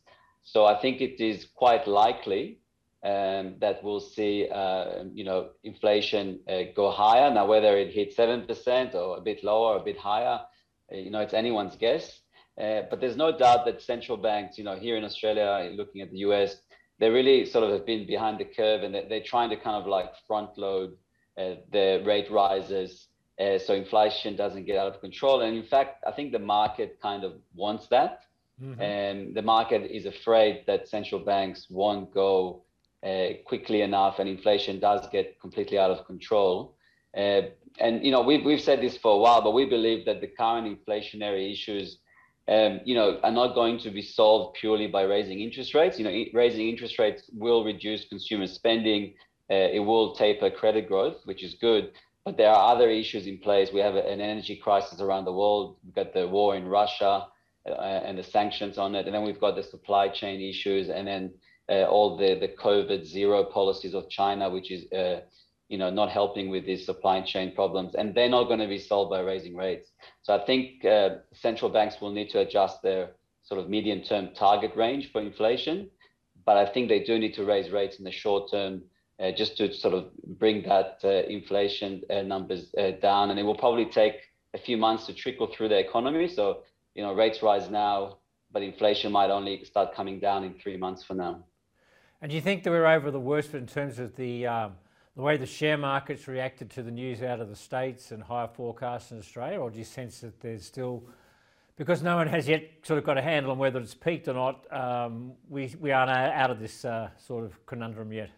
So 0.43 0.65
I 0.65 0.81
think 0.81 1.01
it 1.01 1.21
is 1.21 1.47
quite 1.55 1.87
likely 1.87 2.59
um, 3.05 3.57
that 3.61 3.83
we'll 3.83 4.01
see, 4.01 4.49
uh, 4.53 5.05
you 5.13 5.25
know, 5.25 5.51
inflation 5.65 6.41
uh, 6.49 6.63
go 6.75 6.91
higher. 6.91 7.33
Now, 7.33 7.47
whether 7.47 7.77
it 7.77 7.93
hits 7.93 8.17
seven 8.17 8.47
percent 8.47 8.95
or 8.95 9.19
a 9.19 9.21
bit 9.21 9.43
lower, 9.43 9.77
a 9.77 9.85
bit 9.85 9.99
higher, 9.99 10.41
uh, 10.93 10.97
you 10.97 11.11
know, 11.11 11.21
it's 11.21 11.35
anyone's 11.35 11.77
guess. 11.77 12.21
Uh, 12.61 12.83
but 12.91 13.01
there's 13.01 13.17
no 13.17 13.37
doubt 13.37 13.65
that 13.65 13.81
central 13.81 14.19
banks, 14.19 14.59
you 14.59 14.65
know, 14.65 14.77
here 14.77 14.97
in 14.97 15.05
Australia, 15.05 15.71
looking 15.75 16.03
at 16.03 16.11
the 16.11 16.19
US, 16.19 16.57
they 16.99 17.09
really 17.09 17.47
sort 17.47 17.65
of 17.65 17.71
have 17.71 17.87
been 17.87 18.07
behind 18.07 18.39
the 18.39 18.45
curve, 18.45 18.83
and 18.83 18.95
they're, 18.95 19.09
they're 19.09 19.23
trying 19.23 19.51
to 19.51 19.57
kind 19.57 19.77
of 19.77 19.87
like 19.87 20.13
front 20.27 20.57
load 20.59 20.93
uh, 21.39 21.55
the 21.73 22.03
rate 22.05 22.31
rises 22.31 23.09
uh, 23.41 23.59
so 23.59 23.75
inflation 23.75 24.37
doesn't 24.37 24.67
get 24.67 24.77
out 24.77 24.95
of 24.95 25.01
control. 25.01 25.41
And 25.41 25.57
in 25.57 25.65
fact, 25.65 26.05
I 26.07 26.13
think 26.13 26.33
the 26.33 26.39
market 26.39 26.99
kind 27.01 27.25
of 27.25 27.35
wants 27.55 27.89
that. 27.89 28.21
Mm-hmm. 28.62 28.81
And 28.81 29.35
the 29.35 29.42
market 29.42 29.90
is 29.90 30.07
afraid 30.07 30.64
that 30.66 30.88
central 30.88 31.20
banks 31.20 31.66
won't 31.68 32.12
go 32.14 32.62
uh, 33.05 33.29
quickly 33.44 33.83
enough 33.83 34.18
and 34.18 34.29
inflation 34.29 34.79
does 34.79 35.09
get 35.11 35.40
completely 35.40 35.79
out 35.79 35.90
of 35.90 36.07
control. 36.07 36.77
Uh, 37.16 37.42
and, 37.81 38.05
you 38.05 38.11
know, 38.11 38.22
we've, 38.22 38.44
we've 38.44 38.61
said 38.61 38.81
this 38.81 38.96
for 38.96 39.14
a 39.14 39.18
while, 39.18 39.42
but 39.42 39.53
we 39.53 39.64
believe 39.64 40.05
that 40.07 40.20
the 40.20 40.29
current 40.29 40.66
inflationary 40.66 41.51
issues, 41.51 41.98
um, 42.48 42.81
you 42.85 42.94
know, 42.94 43.18
are 43.25 43.33
not 43.33 43.55
going 43.55 43.79
to 43.79 43.90
be 43.90 44.03
solved 44.03 44.57
purely 44.61 44.87
by 44.87 45.03
raising 45.03 45.40
interest 45.40 45.75
rates. 45.75 45.98
You 45.98 46.05
know, 46.05 46.25
raising 46.33 46.68
interest 46.68 46.98
rates 46.98 47.25
will 47.33 47.64
reduce 47.64 48.05
consumer 48.05 48.46
spending. 48.46 49.14
Uh, 49.51 49.68
it 49.72 49.81
will 49.81 50.14
taper 50.14 50.51
credit 50.51 50.87
growth, 50.88 51.16
which 51.25 51.42
is 51.42 51.55
good 51.55 51.92
but 52.25 52.37
there 52.37 52.51
are 52.51 52.72
other 52.72 52.88
issues 52.88 53.27
in 53.27 53.38
place. 53.38 53.72
We 53.72 53.81
have 53.81 53.96
an 53.96 54.20
energy 54.20 54.55
crisis 54.55 55.01
around 55.01 55.25
the 55.25 55.33
world. 55.33 55.77
We've 55.85 55.94
got 55.94 56.14
the 56.14 56.29
war 56.29 56.55
in 56.55 56.68
Russia 56.68 57.27
and 57.66 58.18
the 58.18 58.22
sanctions 58.22 58.79
on 58.79 58.94
it, 58.94 59.07
and 59.07 59.14
then 59.14 59.25
we've 59.25 59.40
got 59.40 59.57
the 59.57 59.62
supply 59.62 60.09
chain 60.09 60.40
issues, 60.40 60.88
and 60.88 61.07
then 61.07 61.33
uh, 61.70 61.85
all 61.85 62.16
the 62.16 62.35
the 62.38 62.48
COVID 62.48 63.05
zero 63.05 63.44
policies 63.44 63.94
of 63.94 64.09
China, 64.09 64.51
which 64.51 64.70
is 64.70 64.90
uh, 64.92 65.20
you 65.68 65.79
know 65.79 65.90
not 65.90 66.11
helping 66.11 66.51
with 66.51 66.66
these 66.66 66.85
supply 66.85 67.20
chain 67.20 67.55
problems, 67.55 67.94
and 67.94 68.14
they're 68.14 68.29
not 68.29 68.44
going 68.44 68.61
to 68.61 68.66
be 68.66 68.79
solved 68.79 69.11
by 69.11 69.20
raising 69.20 69.57
rates. 69.57 69.90
So 70.22 70.35
I 70.35 70.44
think 70.44 70.85
uh, 70.85 71.16
central 71.33 71.70
banks 71.70 72.01
will 72.01 72.12
need 72.12 72.31
to 72.31 72.40
adjust 72.40 72.83
their 72.83 73.11
sort 73.44 73.61
of 73.61 73.68
medium 73.68 74.03
term 74.03 74.31
target 74.35 74.72
range 74.77 75.12
for 75.12 75.20
inflation, 75.20 75.88
but 76.44 76.57
I 76.57 76.66
think 76.66 76.88
they 76.88 77.05
do 77.05 77.18
need 77.18 77.35
to 77.35 77.44
raise 77.44 77.70
rates 77.70 77.98
in 77.98 78.05
the 78.05 78.12
short 78.12 78.51
term 78.51 78.83
uh, 79.22 79.31
just 79.31 79.57
to 79.57 79.72
sort 79.72 79.94
of 79.94 80.07
bring 80.38 80.62
that 80.64 80.98
uh, 81.05 81.09
inflation 81.29 82.03
uh, 82.11 82.22
numbers 82.22 82.75
down. 83.01 83.31
And 83.31 83.38
it 83.38 83.44
will 83.44 83.57
probably 83.57 83.85
take 83.85 84.14
a 84.55 84.59
few 84.59 84.77
months 84.77 85.07
to 85.07 85.14
trickle 85.14 85.46
through 85.46 85.68
the 85.68 85.79
economy. 85.79 86.29
So, 86.29 86.62
you 86.95 87.03
know, 87.03 87.15
rates 87.15 87.43
rise 87.43 87.71
now, 87.71 88.19
but 88.53 88.63
inflation 88.63 89.13
might 89.13 89.31
only 89.31 89.65
start 89.65 89.95
coming 89.95 90.21
down 90.21 90.45
in 90.45 90.55
three 90.55 90.77
months 90.77 91.03
from 91.03 91.19
now. 91.19 91.45
And 92.21 92.31
do 92.31 92.37
you 92.37 92.43
think 92.43 92.63
that 92.63 92.71
we're 92.71 92.87
over 92.87 93.11
the 93.11 93.21
worst 93.21 93.55
in 93.55 93.67
terms 93.67 93.99
of 93.99 94.15
the 94.17 94.47
um, 94.47 94.73
the 95.17 95.23
way 95.23 95.37
the 95.37 95.47
share 95.47 95.77
markets 95.77 96.27
reacted 96.27 96.71
to 96.71 96.83
the 96.83 96.91
news 96.91 97.23
out 97.23 97.41
of 97.41 97.49
the 97.49 97.57
states 97.57 98.13
and 98.13 98.23
higher 98.23 98.49
forecasts 98.49 99.11
in 99.11 99.19
Australia, 99.19 99.59
or 99.59 99.71
do 99.71 99.79
you 99.79 99.85
sense 99.85 100.21
that 100.21 100.41
there's 100.41 100.65
still 100.65 101.05
because 101.77 102.03
no 102.03 102.17
one 102.17 102.29
has 102.29 102.49
yet 102.49 102.63
sort 102.83 102.99
of 102.99 103.05
got 103.05 103.19
a 103.19 103.23
handle 103.23 103.51
on 103.51 103.59
whether 103.59 103.81
it's 103.81 103.95
peaked 103.95 104.29
or 104.29 104.35
not, 104.35 104.73
um, 104.73 105.33
we, 105.49 105.75
we 105.81 105.91
aren't 105.91 106.11
out 106.11 106.51
of 106.51 106.61
this 106.61 106.85
uh, 106.85 107.09
sort 107.17 107.45
of 107.45 107.67
conundrum 107.67 108.13
yet? 108.13 108.31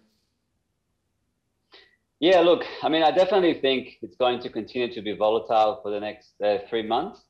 Yeah, 2.20 2.40
look, 2.40 2.64
I 2.82 2.88
mean, 2.88 3.02
I 3.02 3.10
definitely 3.10 3.54
think 3.54 3.98
it's 4.00 4.16
going 4.16 4.40
to 4.40 4.48
continue 4.48 4.94
to 4.94 5.02
be 5.02 5.14
volatile 5.14 5.80
for 5.82 5.90
the 5.90 6.00
next 6.00 6.40
uh, 6.42 6.58
three 6.70 6.86
months. 6.86 7.20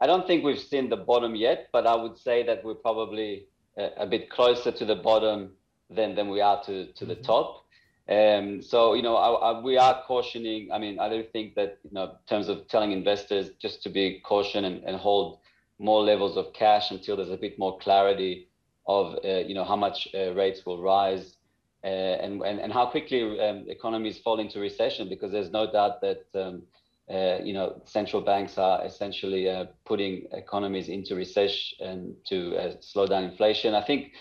I 0.00 0.06
don't 0.06 0.26
think 0.26 0.44
we've 0.44 0.58
seen 0.58 0.88
the 0.88 0.96
bottom 0.96 1.34
yet, 1.34 1.68
but 1.72 1.86
I 1.86 1.94
would 1.94 2.18
say 2.18 2.42
that 2.44 2.64
we're 2.64 2.74
probably 2.74 3.46
a, 3.78 3.90
a 3.98 4.06
bit 4.06 4.30
closer 4.30 4.70
to 4.72 4.84
the 4.84 4.96
bottom 4.96 5.52
than, 5.90 6.14
than 6.14 6.28
we 6.28 6.40
are 6.40 6.62
to, 6.64 6.92
to 6.92 7.04
the 7.04 7.14
mm-hmm. 7.14 7.22
top. 7.22 7.64
Um, 8.06 8.60
so, 8.60 8.92
you 8.94 9.02
know, 9.02 9.16
I, 9.16 9.52
I, 9.52 9.60
we 9.62 9.78
are 9.78 10.02
cautioning. 10.06 10.70
I 10.72 10.78
mean, 10.78 10.98
I 10.98 11.08
don't 11.08 11.30
think 11.32 11.54
that, 11.54 11.78
you 11.84 11.90
know, 11.92 12.04
in 12.04 12.16
terms 12.28 12.48
of 12.48 12.68
telling 12.68 12.92
investors 12.92 13.50
just 13.58 13.82
to 13.84 13.88
be 13.88 14.20
caution 14.20 14.66
and, 14.66 14.84
and 14.84 14.96
hold 14.96 15.38
more 15.78 16.02
levels 16.02 16.36
of 16.36 16.52
cash 16.52 16.90
until 16.90 17.16
there's 17.16 17.30
a 17.30 17.36
bit 17.36 17.58
more 17.58 17.78
clarity 17.78 18.48
of, 18.86 19.18
uh, 19.24 19.38
you 19.38 19.54
know, 19.54 19.64
how 19.64 19.76
much 19.76 20.08
uh, 20.14 20.34
rates 20.34 20.66
will 20.66 20.82
rise 20.82 21.36
uh, 21.82 21.86
and, 21.86 22.42
and, 22.42 22.60
and 22.60 22.72
how 22.72 22.86
quickly 22.86 23.40
um, 23.40 23.64
economies 23.68 24.18
fall 24.18 24.38
into 24.38 24.60
recession 24.60 25.08
because 25.08 25.32
there's 25.32 25.50
no 25.50 25.70
doubt 25.70 26.02
that 26.02 26.26
um, 26.34 26.62
uh, 27.10 27.38
you 27.42 27.52
know 27.52 27.82
central 27.84 28.22
banks 28.22 28.56
are 28.56 28.84
essentially 28.84 29.48
uh, 29.48 29.66
putting 29.84 30.26
economies 30.32 30.88
into 30.88 31.14
recession 31.14 31.86
and 31.86 32.14
to 32.26 32.56
uh, 32.56 32.74
slow 32.80 33.06
down 33.06 33.24
inflation. 33.24 33.74
I 33.74 33.82
think 33.82 34.12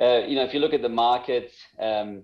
uh, 0.00 0.22
you 0.26 0.36
know 0.36 0.44
if 0.44 0.52
you 0.52 0.60
look 0.60 0.74
at 0.74 0.82
the 0.82 0.88
markets, 0.88 1.54
um, 1.80 2.22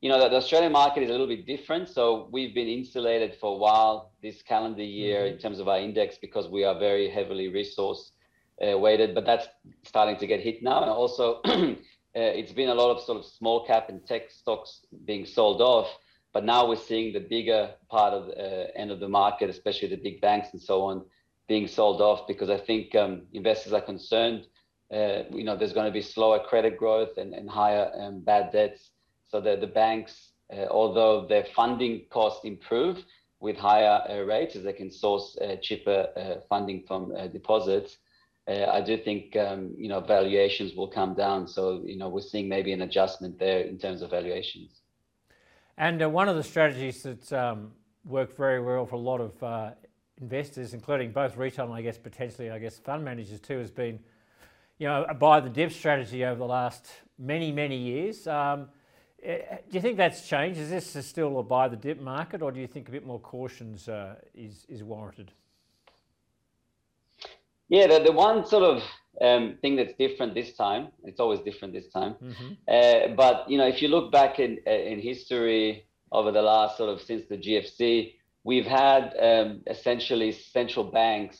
you 0.00 0.10
know 0.10 0.18
the 0.18 0.36
Australian 0.36 0.72
market 0.72 1.02
is 1.02 1.08
a 1.08 1.12
little 1.12 1.26
bit 1.26 1.46
different. 1.46 1.88
So 1.88 2.28
we've 2.30 2.54
been 2.54 2.68
insulated 2.68 3.36
for 3.40 3.54
a 3.54 3.58
while 3.58 4.12
this 4.22 4.42
calendar 4.42 4.82
year 4.82 5.20
mm-hmm. 5.20 5.36
in 5.36 5.38
terms 5.38 5.58
of 5.58 5.68
our 5.68 5.78
index 5.78 6.18
because 6.18 6.48
we 6.48 6.64
are 6.64 6.78
very 6.78 7.08
heavily 7.08 7.48
resource 7.48 8.12
uh, 8.60 8.76
weighted, 8.78 9.14
but 9.14 9.24
that's 9.24 9.46
starting 9.84 10.18
to 10.18 10.26
get 10.26 10.40
hit 10.40 10.62
now, 10.62 10.82
and 10.82 10.90
also. 10.90 11.40
uh, 11.46 11.76
it's 12.14 12.52
been 12.52 12.70
a 12.70 12.74
lot 12.74 12.90
of 12.90 13.02
sort 13.02 13.18
of 13.18 13.26
small 13.26 13.66
cap 13.66 13.90
and 13.90 14.06
tech 14.06 14.30
stocks 14.30 14.86
being 15.04 15.26
sold 15.26 15.60
off. 15.60 15.88
But 16.36 16.44
now 16.44 16.68
we're 16.68 16.76
seeing 16.76 17.14
the 17.14 17.20
bigger 17.20 17.70
part 17.88 18.12
of 18.12 18.26
the 18.26 18.34
uh, 18.34 18.66
end 18.76 18.90
of 18.90 19.00
the 19.00 19.08
market, 19.08 19.48
especially 19.48 19.88
the 19.88 19.96
big 19.96 20.20
banks 20.20 20.48
and 20.52 20.60
so 20.60 20.82
on, 20.82 21.02
being 21.48 21.66
sold 21.66 22.02
off 22.02 22.28
because 22.28 22.50
I 22.50 22.58
think 22.58 22.94
um, 22.94 23.22
investors 23.32 23.72
are 23.72 23.80
concerned. 23.80 24.46
Uh, 24.92 25.22
you 25.30 25.44
know, 25.44 25.56
there's 25.56 25.72
going 25.72 25.86
to 25.86 25.98
be 26.00 26.02
slower 26.02 26.38
credit 26.38 26.76
growth 26.76 27.16
and, 27.16 27.32
and 27.32 27.48
higher 27.48 27.90
um, 27.98 28.20
bad 28.20 28.52
debts. 28.52 28.90
So 29.28 29.40
the, 29.40 29.56
the 29.56 29.66
banks, 29.66 30.32
uh, 30.52 30.66
although 30.70 31.26
their 31.26 31.46
funding 31.56 32.04
costs 32.10 32.44
improve 32.44 33.02
with 33.40 33.56
higher 33.56 34.02
uh, 34.06 34.20
rates 34.26 34.56
as 34.56 34.64
they 34.64 34.74
can 34.74 34.90
source 34.90 35.38
uh, 35.40 35.56
cheaper 35.62 36.38
funding 36.50 36.84
from 36.86 37.14
deposits, 37.32 37.96
uh, 38.46 38.66
I 38.66 38.82
do 38.82 38.98
think 38.98 39.34
um, 39.36 39.74
you 39.78 39.88
know 39.88 40.00
valuations 40.00 40.74
will 40.74 40.88
come 40.88 41.14
down. 41.14 41.48
So 41.48 41.80
you 41.82 41.96
know 41.96 42.10
we're 42.10 42.20
seeing 42.20 42.46
maybe 42.46 42.74
an 42.74 42.82
adjustment 42.82 43.38
there 43.38 43.60
in 43.60 43.78
terms 43.78 44.02
of 44.02 44.10
valuations. 44.10 44.82
And 45.78 46.02
uh, 46.02 46.08
one 46.08 46.28
of 46.28 46.36
the 46.36 46.42
strategies 46.42 47.02
that's 47.02 47.32
um, 47.32 47.72
worked 48.04 48.36
very 48.36 48.62
well 48.62 48.86
for 48.86 48.96
a 48.96 48.98
lot 48.98 49.20
of 49.20 49.42
uh, 49.42 49.70
investors, 50.20 50.72
including 50.72 51.12
both 51.12 51.36
retail 51.36 51.66
and 51.66 51.74
I 51.74 51.82
guess 51.82 51.98
potentially 51.98 52.50
I 52.50 52.58
guess 52.58 52.78
fund 52.78 53.04
managers 53.04 53.40
too, 53.40 53.58
has 53.58 53.70
been 53.70 53.98
you 54.78 54.86
know 54.86 55.04
a 55.08 55.14
buy 55.14 55.40
the 55.40 55.50
dip 55.50 55.72
strategy 55.72 56.24
over 56.24 56.38
the 56.38 56.46
last 56.46 56.86
many 57.18 57.52
many 57.52 57.76
years. 57.76 58.26
Um, 58.26 58.68
eh, 59.22 59.58
do 59.68 59.74
you 59.74 59.80
think 59.82 59.98
that's 59.98 60.26
changed? 60.26 60.58
Is 60.58 60.70
this 60.70 61.06
still 61.06 61.38
a 61.38 61.42
buy 61.42 61.68
the 61.68 61.76
dip 61.76 62.00
market, 62.00 62.40
or 62.40 62.50
do 62.52 62.60
you 62.60 62.66
think 62.66 62.88
a 62.88 62.92
bit 62.92 63.06
more 63.06 63.20
caution 63.20 63.78
uh, 63.88 64.14
is 64.34 64.64
is 64.70 64.82
warranted? 64.82 65.32
Yeah, 67.68 67.88
the, 67.88 68.04
the 68.04 68.12
one 68.12 68.46
sort 68.46 68.62
of 68.62 68.82
um, 69.20 69.58
thing 69.62 69.76
that's 69.76 69.94
different 69.98 70.34
this 70.34 70.52
time, 70.54 70.88
it's 71.04 71.20
always 71.20 71.40
different 71.40 71.74
this 71.74 71.88
time. 71.88 72.14
Mm-hmm. 72.22 72.52
Uh, 72.68 73.14
but 73.14 73.48
you 73.50 73.58
know, 73.58 73.66
if 73.66 73.80
you 73.82 73.88
look 73.88 74.12
back 74.12 74.38
in 74.38 74.58
uh, 74.66 74.70
in 74.70 75.00
history 75.00 75.86
over 76.12 76.30
the 76.32 76.42
last 76.42 76.76
sort 76.76 76.90
of 76.90 77.00
since 77.00 77.26
the 77.28 77.36
GFC, 77.36 78.14
we've 78.44 78.66
had 78.66 79.14
um, 79.20 79.62
essentially 79.66 80.32
central 80.32 80.84
banks 80.84 81.38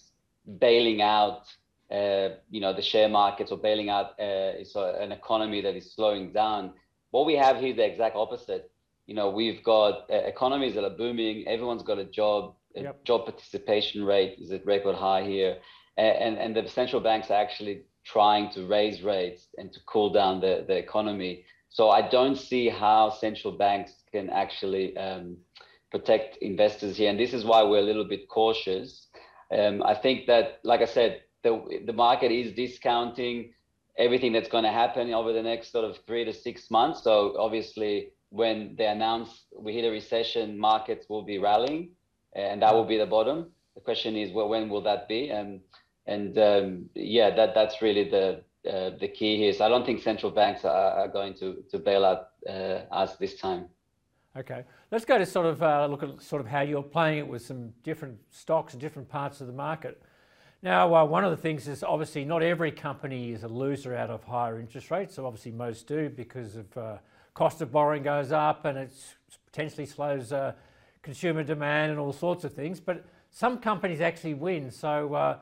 bailing 0.58 1.02
out, 1.02 1.42
uh, 1.90 2.28
you 2.50 2.60
know, 2.60 2.72
the 2.72 2.82
share 2.82 3.08
markets 3.08 3.52
or 3.52 3.58
bailing 3.58 3.90
out 3.90 4.18
uh, 4.18 4.64
so 4.64 4.94
an 4.98 5.12
economy 5.12 5.60
that 5.60 5.76
is 5.76 5.92
slowing 5.94 6.32
down. 6.32 6.72
What 7.10 7.26
we 7.26 7.34
have 7.34 7.58
here 7.58 7.70
is 7.70 7.76
the 7.76 7.84
exact 7.86 8.16
opposite. 8.16 8.70
You 9.06 9.14
know, 9.14 9.30
we've 9.30 9.62
got 9.62 10.10
uh, 10.10 10.14
economies 10.14 10.74
that 10.74 10.84
are 10.84 10.96
booming. 10.96 11.46
Everyone's 11.46 11.82
got 11.82 11.98
a 11.98 12.04
job. 12.04 12.54
Yep. 12.74 13.04
Job 13.04 13.24
participation 13.24 14.04
rate 14.04 14.38
is 14.38 14.50
at 14.50 14.66
record 14.66 14.96
high 14.96 15.22
here 15.24 15.56
and, 15.96 16.38
and 16.38 16.54
the 16.54 16.68
central 16.68 17.00
banks 17.00 17.30
are 17.30 17.40
actually 17.40 17.82
trying 18.04 18.50
to 18.52 18.66
raise 18.66 19.02
rates 19.02 19.48
and 19.58 19.72
to 19.72 19.80
cool 19.86 20.12
down 20.12 20.40
the, 20.40 20.64
the 20.68 20.76
economy. 20.76 21.44
So 21.68 21.90
I 21.90 22.08
don't 22.08 22.36
see 22.36 22.68
how 22.68 23.10
central 23.10 23.52
banks 23.52 23.92
can 24.12 24.30
actually 24.30 24.96
um, 24.96 25.36
protect 25.90 26.36
investors 26.38 26.96
here. 26.96 27.10
And 27.10 27.18
this 27.18 27.32
is 27.32 27.44
why 27.44 27.62
we're 27.62 27.80
a 27.80 27.82
little 27.82 28.04
bit 28.04 28.28
cautious. 28.28 29.08
Um, 29.56 29.82
I 29.82 29.94
think 29.94 30.26
that, 30.26 30.60
like 30.62 30.80
I 30.80 30.86
said, 30.86 31.22
the, 31.42 31.82
the 31.86 31.92
market 31.92 32.32
is 32.32 32.52
discounting 32.52 33.52
everything 33.98 34.32
that's 34.32 34.48
going 34.48 34.64
to 34.64 34.70
happen 34.70 35.12
over 35.12 35.32
the 35.32 35.42
next 35.42 35.72
sort 35.72 35.84
of 35.84 35.98
three 36.06 36.24
to 36.24 36.32
six 36.32 36.70
months. 36.70 37.02
So 37.02 37.36
obviously, 37.38 38.12
when 38.30 38.74
they 38.76 38.86
announce 38.86 39.44
we 39.56 39.72
hit 39.72 39.84
a 39.84 39.90
recession, 39.90 40.58
markets 40.58 41.06
will 41.08 41.22
be 41.22 41.38
rallying, 41.38 41.90
and 42.34 42.60
that 42.62 42.74
will 42.74 42.84
be 42.84 42.98
the 42.98 43.06
bottom. 43.06 43.50
The 43.74 43.80
question 43.80 44.16
is, 44.16 44.32
well, 44.32 44.48
when 44.48 44.68
will 44.68 44.82
that 44.82 45.08
be? 45.08 45.30
And 45.30 45.60
and 46.06 46.38
um, 46.38 46.90
yeah, 46.94 47.30
that 47.34 47.54
that's 47.54 47.82
really 47.82 48.08
the 48.08 48.42
uh, 48.70 48.90
the 48.98 49.08
key 49.08 49.36
here. 49.36 49.52
So 49.52 49.64
I 49.64 49.68
don't 49.68 49.84
think 49.84 50.02
central 50.02 50.32
banks 50.32 50.64
are, 50.64 50.92
are 50.92 51.08
going 51.08 51.34
to 51.34 51.62
to 51.70 51.78
bail 51.78 52.04
out 52.04 52.28
uh, 52.48 52.82
us 52.92 53.16
this 53.16 53.36
time. 53.36 53.66
Okay, 54.36 54.64
let's 54.90 55.06
go 55.06 55.16
to 55.16 55.24
sort 55.24 55.46
of 55.46 55.62
uh, 55.62 55.86
look 55.86 56.02
at 56.02 56.20
sort 56.22 56.42
of 56.42 56.48
how 56.48 56.60
you're 56.60 56.82
playing 56.82 57.18
it 57.18 57.28
with 57.28 57.42
some 57.42 57.72
different 57.82 58.18
stocks 58.30 58.74
and 58.74 58.80
different 58.80 59.08
parts 59.08 59.40
of 59.40 59.46
the 59.46 59.52
market. 59.52 60.02
Now, 60.62 60.94
uh, 60.94 61.04
one 61.04 61.24
of 61.24 61.30
the 61.30 61.36
things 61.36 61.68
is 61.68 61.82
obviously 61.82 62.24
not 62.24 62.42
every 62.42 62.70
company 62.72 63.30
is 63.30 63.44
a 63.44 63.48
loser 63.48 63.94
out 63.94 64.10
of 64.10 64.24
higher 64.24 64.58
interest 64.58 64.90
rates. 64.90 65.14
So 65.14 65.26
obviously 65.26 65.52
most 65.52 65.86
do 65.86 66.08
because 66.08 66.56
of 66.56 66.76
uh, 66.76 66.96
cost 67.34 67.60
of 67.62 67.70
borrowing 67.70 68.02
goes 68.02 68.32
up 68.32 68.64
and 68.64 68.76
it 68.76 68.92
potentially 69.46 69.86
slows 69.86 70.32
uh, 70.32 70.52
consumer 71.02 71.44
demand 71.44 71.92
and 71.92 72.00
all 72.00 72.12
sorts 72.12 72.44
of 72.44 72.52
things. 72.52 72.80
But 72.80 73.04
some 73.30 73.58
companies 73.58 74.00
actually 74.00 74.34
win. 74.34 74.70
So 74.70 75.38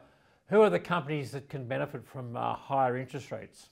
who 0.48 0.60
are 0.60 0.70
the 0.70 0.78
companies 0.78 1.30
that 1.32 1.48
can 1.48 1.66
benefit 1.66 2.06
from 2.06 2.36
uh, 2.36 2.54
higher 2.54 2.96
interest 2.96 3.30
rates? 3.30 3.70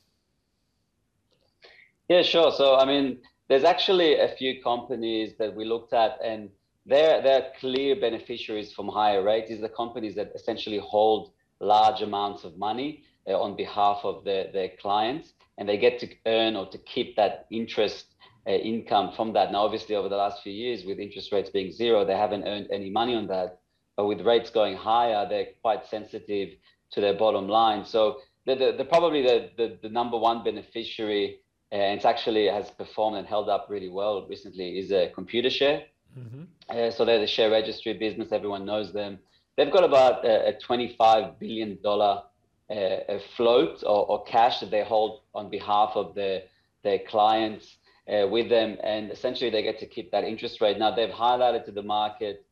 Yeah, 2.08 2.22
sure. 2.22 2.52
So, 2.52 2.76
I 2.76 2.84
mean, 2.84 3.18
there's 3.48 3.64
actually 3.64 4.18
a 4.18 4.28
few 4.36 4.62
companies 4.62 5.34
that 5.38 5.54
we 5.54 5.64
looked 5.64 5.92
at, 5.92 6.18
and 6.24 6.50
they're, 6.86 7.22
they're 7.22 7.48
clear 7.60 7.96
beneficiaries 7.96 8.72
from 8.72 8.88
higher 8.88 9.22
rates. 9.22 9.48
These 9.48 9.58
are 9.58 9.62
the 9.62 9.68
companies 9.68 10.14
that 10.16 10.32
essentially 10.34 10.78
hold 10.78 11.32
large 11.60 12.02
amounts 12.02 12.44
of 12.44 12.58
money 12.58 13.04
uh, 13.28 13.40
on 13.40 13.56
behalf 13.56 14.00
of 14.02 14.24
their, 14.24 14.50
their 14.52 14.70
clients, 14.80 15.34
and 15.58 15.68
they 15.68 15.78
get 15.78 15.98
to 16.00 16.08
earn 16.26 16.56
or 16.56 16.66
to 16.70 16.78
keep 16.78 17.14
that 17.16 17.46
interest 17.50 18.06
uh, 18.46 18.50
income 18.50 19.12
from 19.14 19.32
that. 19.34 19.52
Now, 19.52 19.64
obviously, 19.64 19.94
over 19.94 20.08
the 20.08 20.16
last 20.16 20.42
few 20.42 20.52
years, 20.52 20.84
with 20.84 20.98
interest 20.98 21.30
rates 21.30 21.50
being 21.50 21.70
zero, 21.70 22.04
they 22.04 22.16
haven't 22.16 22.44
earned 22.44 22.68
any 22.72 22.90
money 22.90 23.14
on 23.14 23.28
that. 23.28 23.60
But 23.96 24.06
with 24.06 24.22
rates 24.22 24.50
going 24.50 24.76
higher, 24.76 25.26
they're 25.28 25.48
quite 25.60 25.86
sensitive 25.86 26.50
to 26.92 27.00
their 27.00 27.14
bottom 27.14 27.48
line. 27.48 27.84
So 27.84 28.18
the, 28.46 28.54
the, 28.54 28.74
the 28.78 28.84
probably 28.84 29.22
the, 29.22 29.50
the, 29.56 29.78
the, 29.82 29.88
number 29.88 30.18
one 30.18 30.42
beneficiary, 30.42 31.40
uh, 31.70 31.76
and 31.76 31.96
it's 31.96 32.04
actually 32.04 32.46
has 32.46 32.70
performed 32.70 33.16
and 33.16 33.26
held 33.26 33.48
up 33.48 33.66
really 33.68 33.88
well 33.88 34.26
recently, 34.28 34.78
is 34.78 34.90
a 34.90 35.12
Computershare. 35.16 35.84
Mm-hmm. 36.18 36.42
Uh, 36.68 36.90
so 36.90 37.04
they're 37.04 37.20
the 37.20 37.26
share 37.26 37.50
registry 37.50 37.94
business. 37.94 38.32
Everyone 38.32 38.64
knows 38.64 38.92
them. 38.92 39.18
They've 39.56 39.70
got 39.70 39.84
about 39.84 40.24
a, 40.24 40.48
a 40.48 40.52
$25 40.54 41.38
billion 41.38 41.78
uh, 41.84 43.18
float 43.36 43.82
or, 43.82 44.06
or, 44.06 44.24
cash 44.24 44.60
that 44.60 44.70
they 44.70 44.82
hold 44.82 45.20
on 45.34 45.50
behalf 45.50 45.92
of 45.94 46.14
their, 46.14 46.42
their 46.82 47.00
clients 47.00 47.76
uh, 48.08 48.26
with 48.28 48.48
them. 48.48 48.78
And 48.82 49.10
essentially, 49.10 49.50
they 49.50 49.62
get 49.62 49.78
to 49.80 49.86
keep 49.86 50.10
that 50.12 50.24
interest 50.24 50.60
rate. 50.60 50.78
Now, 50.78 50.94
they've 50.94 51.10
highlighted 51.10 51.66
to 51.66 51.72
the 51.72 51.82
market 51.82 52.44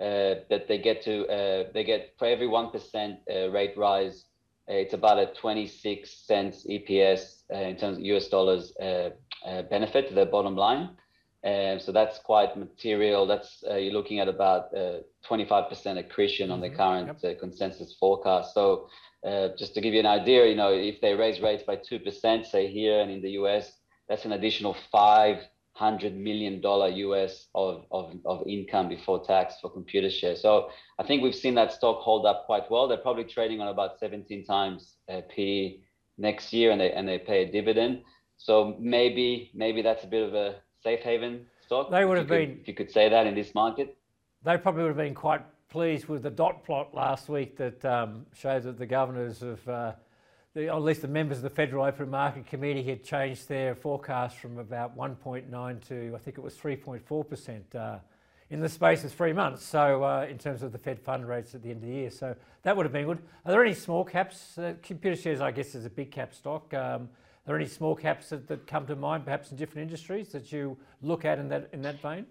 uh, 0.00 0.46
that 0.48 0.66
they 0.68 0.78
get 0.78 1.02
to, 1.02 1.26
uh, 1.26 1.64
they 1.74 1.84
get 1.84 2.14
for 2.18 2.26
every 2.26 2.46
1% 2.46 3.18
uh, 3.30 3.50
rate 3.50 3.76
rise, 3.76 4.24
it's 4.70 4.92
about 4.92 5.18
a 5.18 5.26
26 5.26 6.26
cents 6.26 6.66
EPS 6.68 7.44
in 7.50 7.76
terms 7.76 7.96
of 7.96 8.04
US 8.04 8.28
dollars 8.28 8.72
benefit 9.70 10.08
to 10.08 10.14
their 10.14 10.26
bottom 10.26 10.56
line. 10.56 10.90
Um, 11.44 11.78
so 11.78 11.92
that's 11.92 12.18
quite 12.18 12.56
material. 12.56 13.26
That's 13.26 13.62
uh, 13.68 13.76
you're 13.76 13.92
looking 13.92 14.18
at 14.18 14.28
about 14.28 14.76
uh, 14.76 14.98
25% 15.28 15.98
accretion 15.98 16.50
on 16.50 16.60
the 16.60 16.66
mm-hmm. 16.66 16.76
current 16.76 17.18
yep. 17.22 17.36
uh, 17.36 17.40
consensus 17.40 17.96
forecast. 17.98 18.54
So 18.54 18.88
uh, 19.24 19.48
just 19.56 19.74
to 19.74 19.80
give 19.80 19.94
you 19.94 20.00
an 20.00 20.06
idea, 20.06 20.46
you 20.46 20.56
know, 20.56 20.72
if 20.72 21.00
they 21.00 21.14
raise 21.14 21.40
rates 21.40 21.62
by 21.62 21.76
2%, 21.76 22.44
say 22.44 22.66
here 22.66 23.00
and 23.00 23.10
in 23.10 23.22
the 23.22 23.30
US, 23.42 23.72
that's 24.08 24.24
an 24.24 24.32
additional 24.32 24.74
500 25.78 26.16
million 26.16 26.60
dollar 26.60 26.88
US 26.88 27.46
of, 27.54 27.84
of, 27.92 28.14
of 28.24 28.46
income 28.46 28.88
before 28.88 29.24
tax 29.24 29.54
for 29.60 29.70
computer 29.70 29.88
Computershare. 29.88 30.36
So 30.36 30.70
I 30.98 31.02
think 31.04 31.22
we've 31.22 31.34
seen 31.34 31.54
that 31.54 31.72
stock 31.72 32.00
hold 32.00 32.26
up 32.26 32.44
quite 32.46 32.70
well. 32.70 32.88
They're 32.88 32.98
probably 32.98 33.24
trading 33.24 33.60
on 33.60 33.68
about 33.68 33.98
17 33.98 34.44
times 34.44 34.96
uh, 35.08 35.22
P 35.34 35.82
next 36.18 36.52
year 36.52 36.72
and 36.72 36.80
they, 36.80 36.92
and 36.92 37.08
they 37.08 37.18
pay 37.18 37.44
a 37.44 37.52
dividend. 37.52 38.02
So 38.36 38.76
maybe, 38.78 39.50
maybe 39.54 39.82
that's 39.82 40.04
a 40.04 40.06
bit 40.06 40.28
of 40.28 40.34
a 40.34 40.56
safe 40.82 41.00
haven 41.00 41.46
stock. 41.64 41.90
They 41.90 42.04
would 42.04 42.18
have 42.18 42.28
could, 42.28 42.48
been, 42.48 42.58
if 42.60 42.68
you 42.68 42.74
could 42.74 42.90
say 42.90 43.08
that 43.08 43.26
in 43.26 43.34
this 43.34 43.54
market. 43.54 43.96
They 44.44 44.58
probably 44.58 44.82
would 44.82 44.90
have 44.90 44.96
been 44.96 45.14
quite 45.14 45.42
pleased 45.68 46.06
with 46.06 46.22
the 46.22 46.30
dot 46.30 46.64
plot 46.64 46.94
last 46.94 47.28
week 47.28 47.56
that 47.56 47.84
um, 47.84 48.26
showed 48.34 48.64
that 48.64 48.78
the 48.78 48.86
governors 48.86 49.42
of, 49.42 49.66
uh, 49.68 49.92
the, 50.54 50.68
at 50.68 50.82
least 50.82 51.02
the 51.02 51.08
members 51.08 51.38
of 51.38 51.42
the 51.42 51.50
Federal 51.50 51.84
Open 51.84 52.10
Market 52.10 52.46
Committee 52.46 52.82
had 52.82 53.04
changed 53.04 53.48
their 53.48 53.74
forecast 53.74 54.38
from 54.38 54.58
about 54.58 54.96
1.9 54.96 55.88
to 55.88 56.12
I 56.14 56.18
think 56.18 56.38
it 56.38 56.40
was 56.42 56.54
3.4 56.54 57.28
percent 57.28 57.74
uh, 57.74 57.98
in 58.50 58.60
the 58.60 58.68
space 58.68 59.04
of 59.04 59.12
three 59.12 59.32
months. 59.32 59.64
So 59.64 60.02
uh, 60.02 60.26
in 60.28 60.38
terms 60.38 60.62
of 60.62 60.72
the 60.72 60.78
Fed 60.78 61.00
fund 61.00 61.28
rates 61.28 61.54
at 61.54 61.62
the 61.62 61.70
end 61.70 61.82
of 61.82 61.88
the 61.88 61.94
year, 61.94 62.10
so 62.10 62.34
that 62.62 62.76
would 62.76 62.86
have 62.86 62.92
been 62.92 63.06
good. 63.06 63.18
Are 63.44 63.52
there 63.52 63.62
any 63.62 63.74
small 63.74 64.04
caps? 64.04 64.56
Uh, 64.56 64.74
Computershares, 64.82 65.40
I 65.40 65.50
guess, 65.50 65.74
is 65.74 65.84
a 65.84 65.90
big 65.90 66.10
cap 66.10 66.34
stock. 66.34 66.72
Um, 66.72 67.02
are 67.48 67.52
there 67.52 67.56
any 67.56 67.66
small 67.66 67.94
caps 67.94 68.30
that, 68.30 68.48
that 68.48 68.66
come 68.66 68.86
to 68.86 68.96
mind, 68.96 69.24
perhaps 69.24 69.50
in 69.50 69.56
different 69.56 69.82
industries, 69.82 70.28
that 70.30 70.50
you 70.52 70.76
look 71.02 71.24
at 71.24 71.38
in 71.38 71.48
that 71.48 71.68
in 71.72 71.82
that 71.82 72.00
vein? 72.00 72.26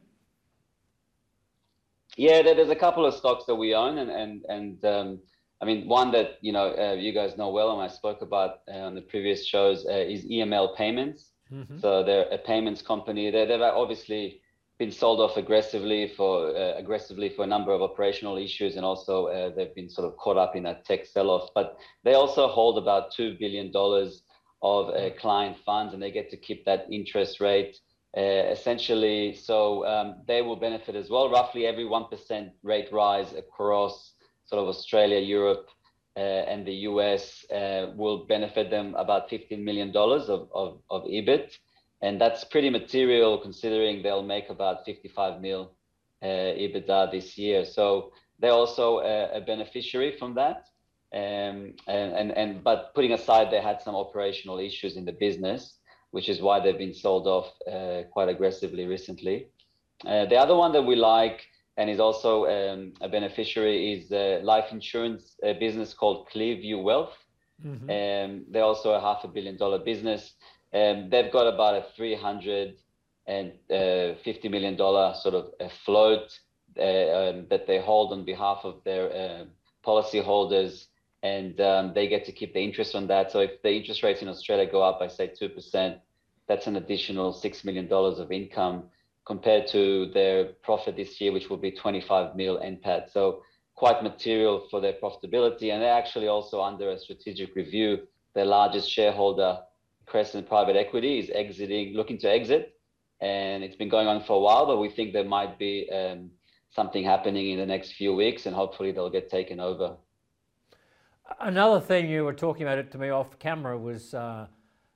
Yeah, 2.16 2.42
there's 2.42 2.70
a 2.70 2.76
couple 2.76 3.06
of 3.06 3.14
stocks 3.14 3.46
that 3.46 3.56
we 3.56 3.76
own, 3.76 4.00
and 4.00 4.10
and 4.10 4.46
and 4.50 4.86
um, 4.86 5.20
I 5.62 5.66
mean 5.66 5.88
one 5.88 6.12
that 6.12 6.38
you 6.42 6.52
know 6.52 6.76
uh, 6.78 6.94
you 6.94 7.14
guys 7.14 7.38
know 7.38 7.50
well, 7.50 7.72
and 7.72 7.82
I 7.82 7.94
spoke 7.94 8.22
about 8.22 8.60
uh, 8.68 8.80
on 8.80 8.96
the 8.96 9.02
previous 9.02 9.46
shows 9.46 9.86
uh, 9.86 9.94
is 9.94 10.26
EML 10.26 10.76
Payments. 10.76 11.32
Mm-hmm. 11.52 11.80
So 11.80 12.04
they're 12.04 12.30
a 12.30 12.38
payments 12.38 12.82
company. 12.82 13.32
They 13.32 13.46
they've 13.46 13.62
obviously 13.62 14.42
been 14.78 14.92
sold 14.92 15.20
off 15.20 15.38
aggressively 15.38 16.14
for 16.16 16.56
uh, 16.56 16.78
aggressively 16.78 17.30
for 17.30 17.44
a 17.44 17.48
number 17.48 17.72
of 17.72 17.82
operational 17.82 18.38
issues, 18.38 18.76
and 18.76 18.86
also 18.86 19.28
uh, 19.28 19.50
they've 19.56 19.74
been 19.74 19.90
sort 19.90 20.08
of 20.08 20.18
caught 20.18 20.38
up 20.38 20.56
in 20.56 20.66
a 20.68 20.80
tech 20.84 21.06
sell-off. 21.06 21.50
But 21.56 21.78
they 22.04 22.14
also 22.14 22.48
hold 22.48 22.78
about 22.78 23.12
two 23.12 23.36
billion 23.40 23.72
dollars 23.72 24.24
of 24.62 24.90
uh, 24.90 25.10
client 25.20 25.58
funds, 25.66 25.94
and 25.94 26.04
they 26.04 26.12
get 26.12 26.30
to 26.32 26.38
keep 26.38 26.66
that 26.66 26.86
interest 26.92 27.40
rate 27.40 27.80
uh, 28.18 28.50
essentially, 28.52 29.36
so 29.36 29.86
um, 29.86 30.16
they 30.28 30.42
will 30.42 30.56
benefit 30.56 30.96
as 30.96 31.10
well. 31.10 31.30
Roughly 31.30 31.68
every 31.68 31.84
1% 31.84 32.52
rate 32.64 32.92
rise 32.92 33.34
across 33.34 34.14
sort 34.48 34.62
of 34.62 34.68
Australia, 34.68 35.20
Europe, 35.20 35.70
uh, 36.16 36.20
and 36.20 36.66
the 36.66 36.74
US 36.90 37.46
uh, 37.52 37.92
will 37.96 38.26
benefit 38.26 38.70
them 38.70 38.96
about 38.96 39.30
$15 39.30 39.64
million 39.64 39.96
of, 39.96 40.50
of, 40.54 40.80
of 40.90 41.04
EBIT. 41.04 41.58
And 42.02 42.20
that's 42.20 42.44
pretty 42.44 42.70
material 42.70 43.38
considering 43.38 44.02
they'll 44.02 44.24
make 44.24 44.50
about 44.50 44.86
55 44.86 45.42
mil 45.42 45.74
uh, 46.24 46.26
EBITDA 46.26 47.12
this 47.12 47.38
year. 47.38 47.66
So 47.66 48.12
they're 48.40 48.52
also 48.52 49.00
a, 49.00 49.38
a 49.38 49.42
beneficiary 49.42 50.16
from 50.18 50.36
that. 50.36 50.68
Um, 51.14 51.74
and, 51.88 52.14
and, 52.20 52.32
and, 52.32 52.64
but 52.64 52.94
putting 52.94 53.14
aside, 53.14 53.52
they 53.52 53.62
had 53.62 53.82
some 53.82 53.96
operational 53.96 54.60
issues 54.60 54.98
in 54.98 55.06
the 55.06 55.14
business 55.14 55.78
which 56.12 56.30
is 56.30 56.42
why 56.42 56.60
they've 56.60 56.78
been 56.78 56.94
sold 56.94 57.28
off 57.28 57.52
uh, 57.72 58.04
quite 58.12 58.30
aggressively 58.30 58.86
recently. 58.86 59.48
Uh, 60.06 60.26
the 60.26 60.36
other 60.36 60.56
one 60.56 60.72
that 60.72 60.82
we 60.82 60.96
like 60.96 61.42
and 61.78 61.90
is 61.90 62.00
also 62.00 62.46
um, 62.48 62.94
a 63.02 63.08
beneficiary 63.08 63.94
is 63.94 64.12
a 64.12 64.42
life 64.42 64.72
insurance 64.72 65.36
uh, 65.46 65.54
business 65.54 65.94
called 65.94 66.28
Clearview 66.34 66.84
Wealth. 66.84 67.14
Mm-hmm. 67.64 67.90
Um, 67.90 68.46
they're 68.50 68.64
also 68.64 68.94
a 68.94 69.00
half 69.00 69.24
a 69.24 69.28
billion 69.28 69.58
dollar 69.58 69.80
business. 69.80 70.34
Um, 70.74 71.10
they've 71.10 71.32
got 71.32 71.48
about 71.48 71.76
a 71.76 71.86
350 71.96 72.78
uh, 73.70 74.50
million 74.50 74.76
dollar 74.76 75.14
sort 75.16 75.36
of 75.36 75.52
a 75.60 75.70
float 75.86 76.40
uh, 76.78 76.82
um, 76.82 77.46
that 77.50 77.68
they 77.68 77.80
hold 77.80 78.12
on 78.12 78.26
behalf 78.26 78.60
of 78.64 78.84
their 78.84 79.12
uh, 79.12 79.46
policyholders 79.86 80.88
and 81.24 81.60
um, 81.62 81.94
they 81.94 82.08
get 82.08 82.26
to 82.26 82.32
keep 82.32 82.54
the 82.54 82.60
interest 82.60 82.96
on 82.96 83.08
that. 83.08 83.32
So 83.32 83.40
if 83.40 83.62
the 83.62 83.72
interest 83.72 84.04
rates 84.04 84.22
in 84.22 84.28
Australia 84.28 84.70
go 84.70 84.82
up 84.82 85.00
by 85.00 85.08
say 85.08 85.28
two 85.28 85.50
percent, 85.50 85.98
that's 86.48 86.68
an 86.68 86.76
additional 86.76 87.34
six 87.34 87.64
million 87.64 87.88
dollars 87.88 88.20
of 88.20 88.32
income 88.32 88.84
compared 89.28 89.68
to 89.68 90.10
their 90.14 90.46
profit 90.64 90.96
this 90.96 91.20
year, 91.20 91.34
which 91.34 91.50
will 91.50 91.58
be 91.58 91.72
25 91.72 92.36
mil 92.36 92.60
NPAT. 92.60 93.12
So 93.12 93.44
quite 93.76 94.02
material 94.02 94.66
for 94.72 94.80
their 94.80 94.94
profitability, 94.94 95.74
and 95.74 95.82
they're 95.82 96.00
actually 96.02 96.30
also 96.30 96.62
under 96.62 96.92
a 96.92 96.98
strategic 96.98 97.54
review. 97.54 98.08
Their 98.34 98.46
largest 98.46 98.90
shareholder, 98.90 99.60
Crescent 100.06 100.48
Private 100.48 100.78
Equity, 100.78 101.20
is 101.20 101.30
exiting, 101.30 101.94
looking 101.94 102.18
to 102.20 102.30
exit, 102.30 102.80
and 103.20 103.64
it's 103.66 103.76
been 103.76 103.90
going 103.90 104.08
on 104.08 104.24
for 104.24 104.38
a 104.38 104.40
while. 104.40 104.66
But 104.66 104.78
we 104.78 104.90
think 104.90 105.12
there 105.12 105.26
might 105.26 105.60
be 105.60 105.90
um, 105.92 106.32
something 106.74 107.04
happening 107.04 107.52
in 107.52 107.60
the 107.60 107.66
next 107.66 107.92
few 107.94 108.16
weeks, 108.16 108.46
and 108.46 108.56
hopefully 108.56 108.94
they'll 108.94 109.10
get 109.20 109.30
taken 109.30 109.60
over. 109.60 109.98
Another 111.42 111.82
thing 111.82 112.10
you 112.10 112.24
were 112.24 112.34
talking 112.34 112.64
about 112.64 112.78
it 112.78 112.92
to 112.92 112.98
me 112.98 113.10
off 113.10 113.38
camera 113.40 113.78
was 113.78 114.14
uh, 114.14 114.48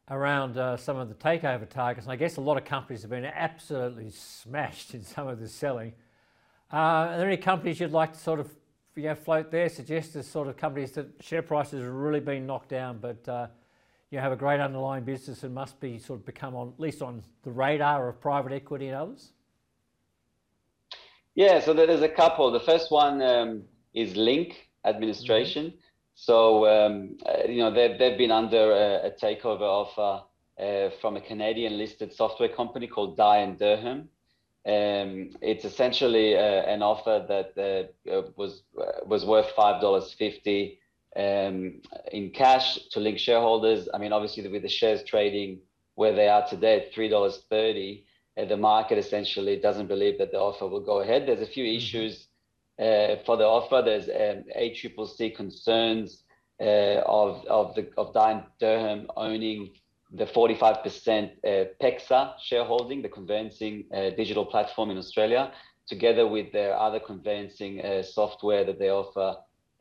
around 0.10 0.58
uh, 0.58 0.76
some 0.78 0.98
of 0.98 1.10
the 1.10 1.16
takeover 1.16 1.70
targets. 1.70 2.06
And 2.06 2.12
I 2.12 2.16
guess 2.16 2.38
a 2.38 2.42
lot 2.42 2.58
of 2.58 2.66
companies 2.66 3.02
have 3.02 3.12
been 3.12 3.26
absolutely 3.26 4.10
smashed 4.10 4.94
in 4.94 5.04
some 5.04 5.28
of 5.28 5.40
the 5.40 5.48
selling. 5.48 5.94
Uh, 6.72 6.76
are 6.76 7.18
there 7.18 7.28
any 7.28 7.38
companies 7.38 7.80
you'd 7.80 7.92
like 7.92 8.14
to 8.14 8.20
sort 8.20 8.40
of 8.40 8.50
you 8.96 9.04
know, 9.04 9.16
float 9.16 9.52
there, 9.52 9.70
suggest 9.70 10.16
as 10.16 10.28
sort 10.28 10.48
of 10.48 10.58
companies 10.58 10.92
that 10.92 11.08
share 11.22 11.42
prices 11.42 11.82
have 11.82 11.94
really 11.94 12.20
been 12.20 12.46
knocked 12.46 12.70
down, 12.70 12.98
but 13.00 13.28
uh, 13.30 13.48
you 14.10 14.20
have 14.20 14.32
a 14.32 14.36
great 14.36 14.60
underlying 14.60 15.04
business 15.04 15.44
and 15.44 15.54
must 15.54 15.80
be 15.80 15.98
sort 15.98 16.20
of 16.20 16.26
become 16.26 16.56
on 16.56 16.70
at 16.70 16.80
least 16.80 17.02
on 17.02 17.24
the 17.44 17.52
radar 17.52 18.10
of 18.10 18.20
private 18.20 18.52
equity 18.52 18.88
and 18.88 18.96
others? 18.96 19.32
Yeah, 21.36 21.62
so 21.62 21.74
there's 21.74 22.02
a 22.02 22.10
couple. 22.10 22.52
The 22.52 22.60
first 22.60 22.92
one 22.92 23.22
um, 23.22 23.64
is 23.94 24.18
Link 24.18 24.70
Administration. 24.84 25.68
Mm-hmm. 25.68 25.78
So 26.22 26.68
um, 26.68 27.18
uh, 27.26 27.48
you 27.50 27.64
know 27.64 27.74
they've 27.74 27.98
they've 27.98 28.18
been 28.18 28.30
under 28.30 28.72
a, 28.74 29.08
a 29.08 29.12
takeover 29.12 29.62
offer 29.62 30.24
uh, 30.62 30.92
from 31.02 31.18
a 31.18 31.22
Canadian 31.22 31.80
listed 31.80 32.14
software 32.14 32.50
company 32.50 32.86
called 32.86 33.18
Dye 33.18 33.40
and 33.40 33.58
Durham. 33.58 34.08
Um, 34.64 35.32
it's 35.42 35.66
essentially 35.66 36.36
uh, 36.38 36.62
an 36.74 36.84
offer 36.84 37.26
that 37.28 37.50
uh, 37.58 38.12
uh 38.12 38.22
was 38.36 38.62
uh, 38.80 39.04
was 39.04 39.26
worth 39.26 39.50
five 39.56 39.82
dollars 39.82 40.14
fifty 40.14 40.78
um, 41.16 41.82
in 42.12 42.30
cash 42.30 42.78
to 42.92 43.00
Link 43.00 43.18
shareholders. 43.18 43.90
I 43.92 43.98
mean, 43.98 44.14
obviously 44.14 44.48
with 44.48 44.62
the 44.62 44.70
shares 44.70 45.02
trading 45.04 45.62
where 45.96 46.14
they 46.14 46.28
are 46.28 46.48
today 46.48 46.82
at 46.82 46.94
three 46.94 47.10
dollars 47.10 47.42
thirty, 47.50 48.06
the 48.38 48.58
market 48.58 49.00
essentially 49.00 49.58
doesn't 49.58 49.88
believe 49.88 50.20
that 50.20 50.32
the 50.32 50.38
offer 50.40 50.68
will 50.68 50.86
go 50.86 51.02
ahead. 51.02 51.28
There's 51.28 51.42
a 51.42 51.52
few 51.52 51.64
mm-hmm. 51.64 51.78
issues 51.78 52.28
uh, 52.28 52.31
for 53.26 53.38
the 53.38 53.46
offer. 53.46 53.82
There's 53.84 54.10
um, 54.10 54.44
ACCC 54.58 55.36
concerns 55.36 56.24
uh, 56.60 57.02
of 57.06 57.46
of 57.46 57.76
the 57.76 57.88
of 57.98 58.13
Dye 58.13 58.44
Durham 58.60 59.08
owning 59.15 59.72
the 60.13 60.26
45% 60.26 61.32
uh, 61.46 61.48
PEXA 61.82 62.34
shareholding, 62.44 63.02
the 63.02 63.08
conveyancing 63.08 63.86
uh, 63.96 64.10
digital 64.10 64.46
platform 64.46 64.91
in 64.91 64.98
Australia. 64.98 65.54
together 65.88 66.26
with 66.28 66.52
their 66.52 66.78
other 66.78 67.00
conveyancing 67.00 67.82
uh, 67.82 68.02
software 68.02 68.63
that 68.63 68.80
they 68.80 68.89
offer, 68.89 69.36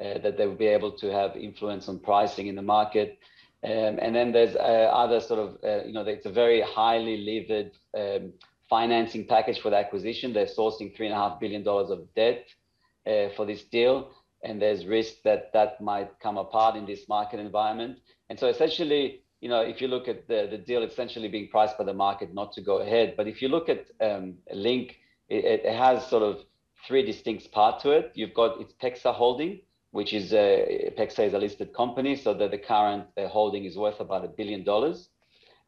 uh, 0.04 0.18
that 0.24 0.36
they 0.36 0.46
will 0.46 0.56
be 0.56 0.66
able 0.66 0.92
to 1.02 1.06
have 1.12 1.36
influence 1.36 1.88
on 1.88 1.98
pricing 2.00 2.46
in 2.48 2.56
the 2.56 2.62
market. 2.62 3.18
Um, 3.62 3.98
and 4.04 4.14
then 4.14 4.32
there's 4.32 4.56
uh, 4.56 4.90
other 5.04 5.20
sort 5.20 5.40
of, 5.40 5.48
uh, 5.62 5.84
you 5.84 5.92
know, 5.92 6.02
it's 6.02 6.26
a 6.26 6.32
very 6.32 6.62
highly 6.62 7.16
levered 7.30 7.70
um, 7.96 8.32
financing 8.68 9.26
package 9.26 9.60
for 9.60 9.70
the 9.70 9.76
acquisition. 9.76 10.32
They're 10.32 10.46
sourcing 10.46 10.96
three 10.96 11.06
and 11.06 11.14
a 11.14 11.18
half 11.18 11.38
billion 11.38 11.62
dollars 11.62 11.90
of 11.90 12.12
debt 12.14 12.46
uh, 13.06 13.28
for 13.36 13.46
this 13.46 13.64
deal, 13.64 14.10
and 14.42 14.60
there's 14.60 14.86
risk 14.86 15.14
that 15.24 15.52
that 15.52 15.80
might 15.80 16.18
come 16.20 16.38
apart 16.38 16.76
in 16.76 16.86
this 16.86 17.08
market 17.08 17.40
environment. 17.40 17.98
And 18.28 18.38
so 18.38 18.46
essentially, 18.46 19.22
you 19.40 19.48
know, 19.48 19.60
if 19.60 19.80
you 19.80 19.88
look 19.88 20.08
at 20.08 20.28
the, 20.28 20.48
the 20.50 20.58
deal 20.58 20.82
essentially 20.82 21.28
being 21.28 21.48
priced 21.48 21.78
by 21.78 21.84
the 21.84 21.94
market 21.94 22.34
not 22.34 22.52
to 22.52 22.60
go 22.60 22.78
ahead. 22.78 23.14
But 23.16 23.26
if 23.26 23.40
you 23.40 23.48
look 23.48 23.68
at 23.68 23.86
um, 24.00 24.34
Link, 24.52 24.98
it, 25.28 25.62
it, 25.64 25.74
has 25.74 26.06
sort 26.06 26.22
of 26.22 26.44
three 26.86 27.04
distinct 27.04 27.50
parts 27.52 27.82
to 27.82 27.90
it. 27.90 28.12
You've 28.14 28.34
got 28.34 28.60
its 28.60 28.74
PEXA 28.74 29.14
holding, 29.14 29.60
which 29.92 30.12
is 30.12 30.32
a, 30.32 30.92
PEXA 30.98 31.28
is 31.28 31.34
a 31.34 31.38
listed 31.38 31.72
company, 31.74 32.16
so 32.16 32.34
that 32.34 32.50
the 32.50 32.58
current 32.58 33.06
uh, 33.16 33.28
holding 33.28 33.64
is 33.64 33.76
worth 33.76 34.00
about 34.00 34.24
a 34.24 34.28
billion 34.28 34.62
dollars. 34.62 35.08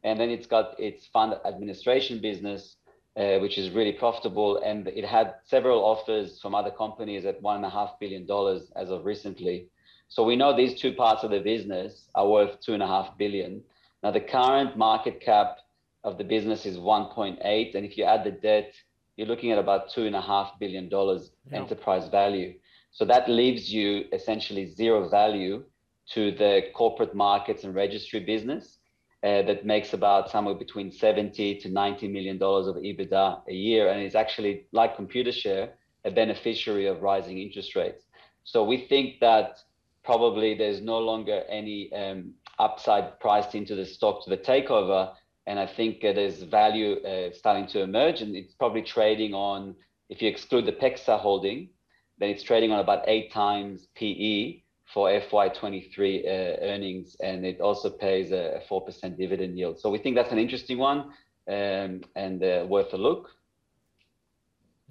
And 0.03 0.19
then 0.19 0.29
it's 0.29 0.47
got 0.47 0.79
its 0.79 1.07
fund 1.07 1.35
administration 1.45 2.19
business, 2.19 2.75
uh, 3.15 3.37
which 3.39 3.57
is 3.57 3.69
really 3.71 3.91
profitable. 3.91 4.57
And 4.63 4.87
it 4.87 5.05
had 5.05 5.35
several 5.43 5.83
offers 5.83 6.39
from 6.41 6.55
other 6.55 6.71
companies 6.71 7.25
at 7.25 7.41
one 7.41 7.57
and 7.57 7.65
a 7.65 7.69
half 7.69 7.99
billion 7.99 8.25
dollars 8.25 8.71
as 8.75 8.89
of 8.89 9.05
recently. 9.05 9.67
So 10.07 10.23
we 10.23 10.35
know 10.35 10.55
these 10.55 10.79
two 10.79 10.93
parts 10.93 11.23
of 11.23 11.31
the 11.31 11.39
business 11.39 12.09
are 12.15 12.27
worth 12.27 12.59
two 12.61 12.73
and 12.73 12.83
a 12.83 12.87
half 12.87 13.17
billion. 13.17 13.61
Now 14.03 14.11
the 14.11 14.19
current 14.19 14.77
market 14.77 15.21
cap 15.21 15.57
of 16.03 16.17
the 16.17 16.23
business 16.23 16.65
is 16.65 16.77
1.8, 16.77 17.75
and 17.75 17.85
if 17.85 17.97
you 17.97 18.03
add 18.03 18.23
the 18.23 18.31
debt, 18.31 18.73
you're 19.15 19.27
looking 19.27 19.51
at 19.51 19.57
about 19.57 19.89
two 19.89 20.05
and 20.05 20.15
a 20.15 20.21
half 20.21 20.59
billion 20.59 20.89
dollars 20.89 21.31
yeah. 21.49 21.59
enterprise 21.59 22.09
value. 22.09 22.53
So 22.91 23.05
that 23.05 23.29
leaves 23.29 23.73
you 23.73 24.05
essentially 24.11 24.73
zero 24.73 25.09
value 25.09 25.63
to 26.11 26.31
the 26.31 26.63
corporate 26.75 27.15
markets 27.15 27.63
and 27.63 27.73
registry 27.73 28.19
business 28.19 28.79
uh, 29.23 29.41
that 29.43 29.65
makes 29.65 29.93
about 29.93 30.29
somewhere 30.29 30.55
between 30.55 30.91
70 30.91 31.59
to 31.59 31.69
90 31.69 32.07
million 32.09 32.37
dollars 32.37 32.67
of 32.67 32.75
EBITDA 32.75 33.41
a 33.47 33.53
year, 33.53 33.89
and 33.89 34.01
is 34.01 34.15
actually 34.15 34.67
like 34.73 34.97
Computershare, 34.97 35.69
a 36.03 36.11
beneficiary 36.11 36.87
of 36.87 37.01
rising 37.01 37.39
interest 37.39 37.75
rates. 37.75 38.03
So 38.43 38.63
we 38.63 38.77
think 38.87 39.21
that 39.21 39.59
probably 40.03 40.55
there's 40.55 40.81
no 40.81 40.99
longer 40.99 41.43
any 41.49 41.91
um, 41.93 42.33
upside 42.59 43.19
priced 43.21 43.55
into 43.55 43.75
the 43.75 43.85
stock 43.85 44.23
to 44.25 44.29
the 44.29 44.37
takeover. 44.37 45.13
And 45.47 45.57
I 45.59 45.67
think 45.67 46.03
uh, 46.03 46.13
there's 46.13 46.43
value 46.43 46.97
uh, 47.03 47.31
starting 47.33 47.67
to 47.67 47.81
emerge, 47.81 48.21
and 48.21 48.35
it's 48.35 48.53
probably 48.53 48.81
trading 48.81 49.33
on, 49.33 49.75
if 50.09 50.21
you 50.21 50.29
exclude 50.29 50.65
the 50.65 50.73
PEXA 50.73 51.19
holding, 51.19 51.69
then 52.17 52.29
it's 52.29 52.43
trading 52.43 52.71
on 52.71 52.79
about 52.79 53.03
eight 53.07 53.31
times 53.31 53.87
PE 53.95 54.62
for 54.93 55.09
FY23 55.09 56.25
uh, 56.25 56.29
earnings, 56.61 57.17
and 57.19 57.45
it 57.45 57.59
also 57.59 57.89
pays 57.89 58.31
a 58.31 58.61
4% 58.69 59.17
dividend 59.17 59.57
yield. 59.57 59.79
So 59.79 59.89
we 59.89 59.97
think 59.97 60.15
that's 60.15 60.31
an 60.31 60.37
interesting 60.37 60.77
one 60.77 61.11
um, 61.49 62.01
and 62.15 62.43
uh, 62.43 62.65
worth 62.67 62.93
a 62.93 62.97
look. 62.97 63.31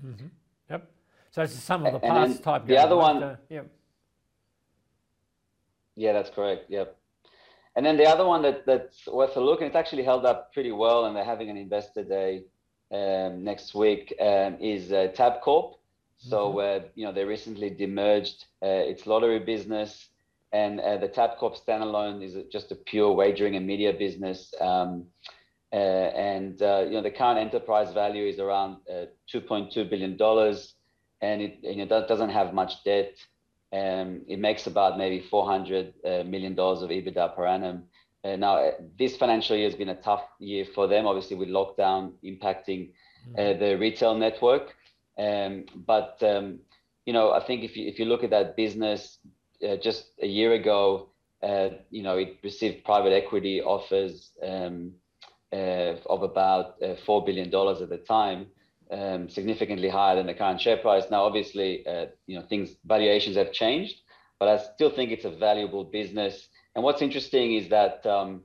Mm-hmm. 0.05 0.27
Yep. 0.71 0.91
So 1.31 1.43
it's 1.43 1.55
some 1.55 1.87
of 1.87 1.93
the 1.93 2.01
past 2.01 2.43
type. 2.43 2.67
The 2.67 2.79
other 2.79 2.97
one. 2.97 3.23
Uh, 3.23 3.37
yep. 3.49 3.71
Yeah, 5.95 6.12
that's 6.12 6.31
correct. 6.31 6.65
Yep. 6.69 6.97
And 7.77 7.87
then 7.87 7.97
the 7.97 8.07
other 8.07 8.27
one 8.27 8.43
that, 8.43 8.67
that's 8.67 9.07
worth 9.07 9.37
a 9.37 9.41
look, 9.41 9.61
and 9.61 9.69
it's 9.69 9.77
actually 9.77 10.03
held 10.03 10.27
up 10.27 10.53
pretty 10.53 10.73
well, 10.73 11.07
and 11.07 11.17
they're 11.17 11.25
having 11.25 11.49
an 11.49 11.57
investor 11.57 12.03
day 12.03 12.43
um, 12.93 13.45
next 13.45 13.75
week, 13.75 14.12
um, 14.21 14.57
is 14.61 14.93
uh, 14.93 15.09
Tabcorp. 15.15 15.75
So, 16.28 16.52
mm-hmm. 16.52 16.85
uh, 16.85 16.88
you 16.94 17.04
know, 17.04 17.12
they 17.12 17.24
recently 17.24 17.70
demerged 17.70 18.44
uh, 18.62 18.90
its 18.90 19.06
lottery 19.06 19.40
business, 19.40 20.08
and 20.52 20.80
uh, 20.80 20.98
the 20.98 21.08
Tabcorp 21.08 21.58
standalone 21.61 22.22
is 22.22 22.37
just 22.50 22.70
a 22.70 22.76
pure 22.76 23.12
wagering 23.12 23.56
and 23.56 23.66
media 23.66 23.92
business. 23.92 24.54
Um, 24.61 25.06
uh, 25.72 25.76
and, 25.76 26.61
uh, 26.61 26.85
you 26.85 26.92
know, 26.92 27.02
the 27.02 27.11
current 27.11 27.38
enterprise 27.38 27.92
value 27.94 28.26
is 28.26 28.38
around 28.38 28.76
$2.2 29.32 29.88
billion, 29.88 30.20
and 31.22 31.42
it 31.42 31.58
you 31.62 31.87
know, 31.87 32.06
doesn't 32.06 32.28
have 32.28 32.52
much 32.52 32.85
debt. 32.85 33.14
Um, 33.72 34.20
it 34.28 34.38
makes 34.38 34.66
about 34.66 34.98
maybe 34.98 35.20
400 35.20 35.94
uh, 36.04 36.24
million 36.24 36.54
dollars 36.54 36.82
of 36.82 36.90
EBITDA 36.90 37.35
per 37.35 37.46
annum. 37.46 37.85
Uh, 38.22 38.37
now, 38.37 38.56
uh, 38.56 38.72
this 38.98 39.16
financial 39.16 39.56
year 39.56 39.68
has 39.68 39.76
been 39.76 39.88
a 39.88 40.00
tough 40.02 40.24
year 40.38 40.66
for 40.74 40.87
them, 40.87 41.06
obviously 41.06 41.37
with 41.37 41.48
lockdown 41.48 42.12
impacting 42.22 42.90
uh, 43.37 43.40
mm-hmm. 43.40 43.64
the 43.64 43.78
retail 43.78 44.14
network. 44.14 44.76
Um, 45.18 45.66
but 45.75 46.22
um, 46.22 46.61
you 47.07 47.12
know, 47.12 47.33
I 47.33 47.44
think 47.44 47.62
if 47.64 47.77
you 47.77 47.87
if 47.88 47.98
you 47.98 48.05
look 48.07 48.25
at 48.25 48.31
that 48.31 48.57
business, 48.57 49.18
uh, 49.66 49.77
just 49.77 50.12
a 50.20 50.27
year 50.27 50.53
ago, 50.53 51.11
uh, 51.42 51.70
you 51.90 52.03
know, 52.03 52.16
it 52.16 52.38
received 52.42 52.85
private 52.85 53.12
equity 53.12 53.61
offers 53.61 54.31
um, 54.42 54.92
of 55.53 56.22
about 56.22 56.77
four 57.05 57.25
billion 57.25 57.51
dollars 57.51 57.83
at 57.83 57.90
the 57.90 57.98
time 57.98 58.46
um, 58.92 59.29
significantly 59.29 59.88
higher 59.88 60.16
than 60.16 60.27
the 60.27 60.35
current 60.35 60.61
share 60.61 60.77
price. 60.77 61.05
Now, 61.11 61.25
obviously, 61.25 61.87
uh, 61.87 62.07
you 62.27 62.38
know 62.38 62.44
things 62.46 62.77
valuations 62.85 63.37
have 63.37 63.53
changed, 63.53 63.96
but 64.38 64.48
I 64.48 64.59
still 64.75 64.90
think 64.90 65.11
it's 65.11 65.25
a 65.25 65.31
valuable 65.31 65.85
business. 65.85 66.48
And 66.75 66.85
what's 66.85 67.03
interesting 67.03 67.55
is 67.55 67.68
that 67.70 68.05
um, 68.07 68.42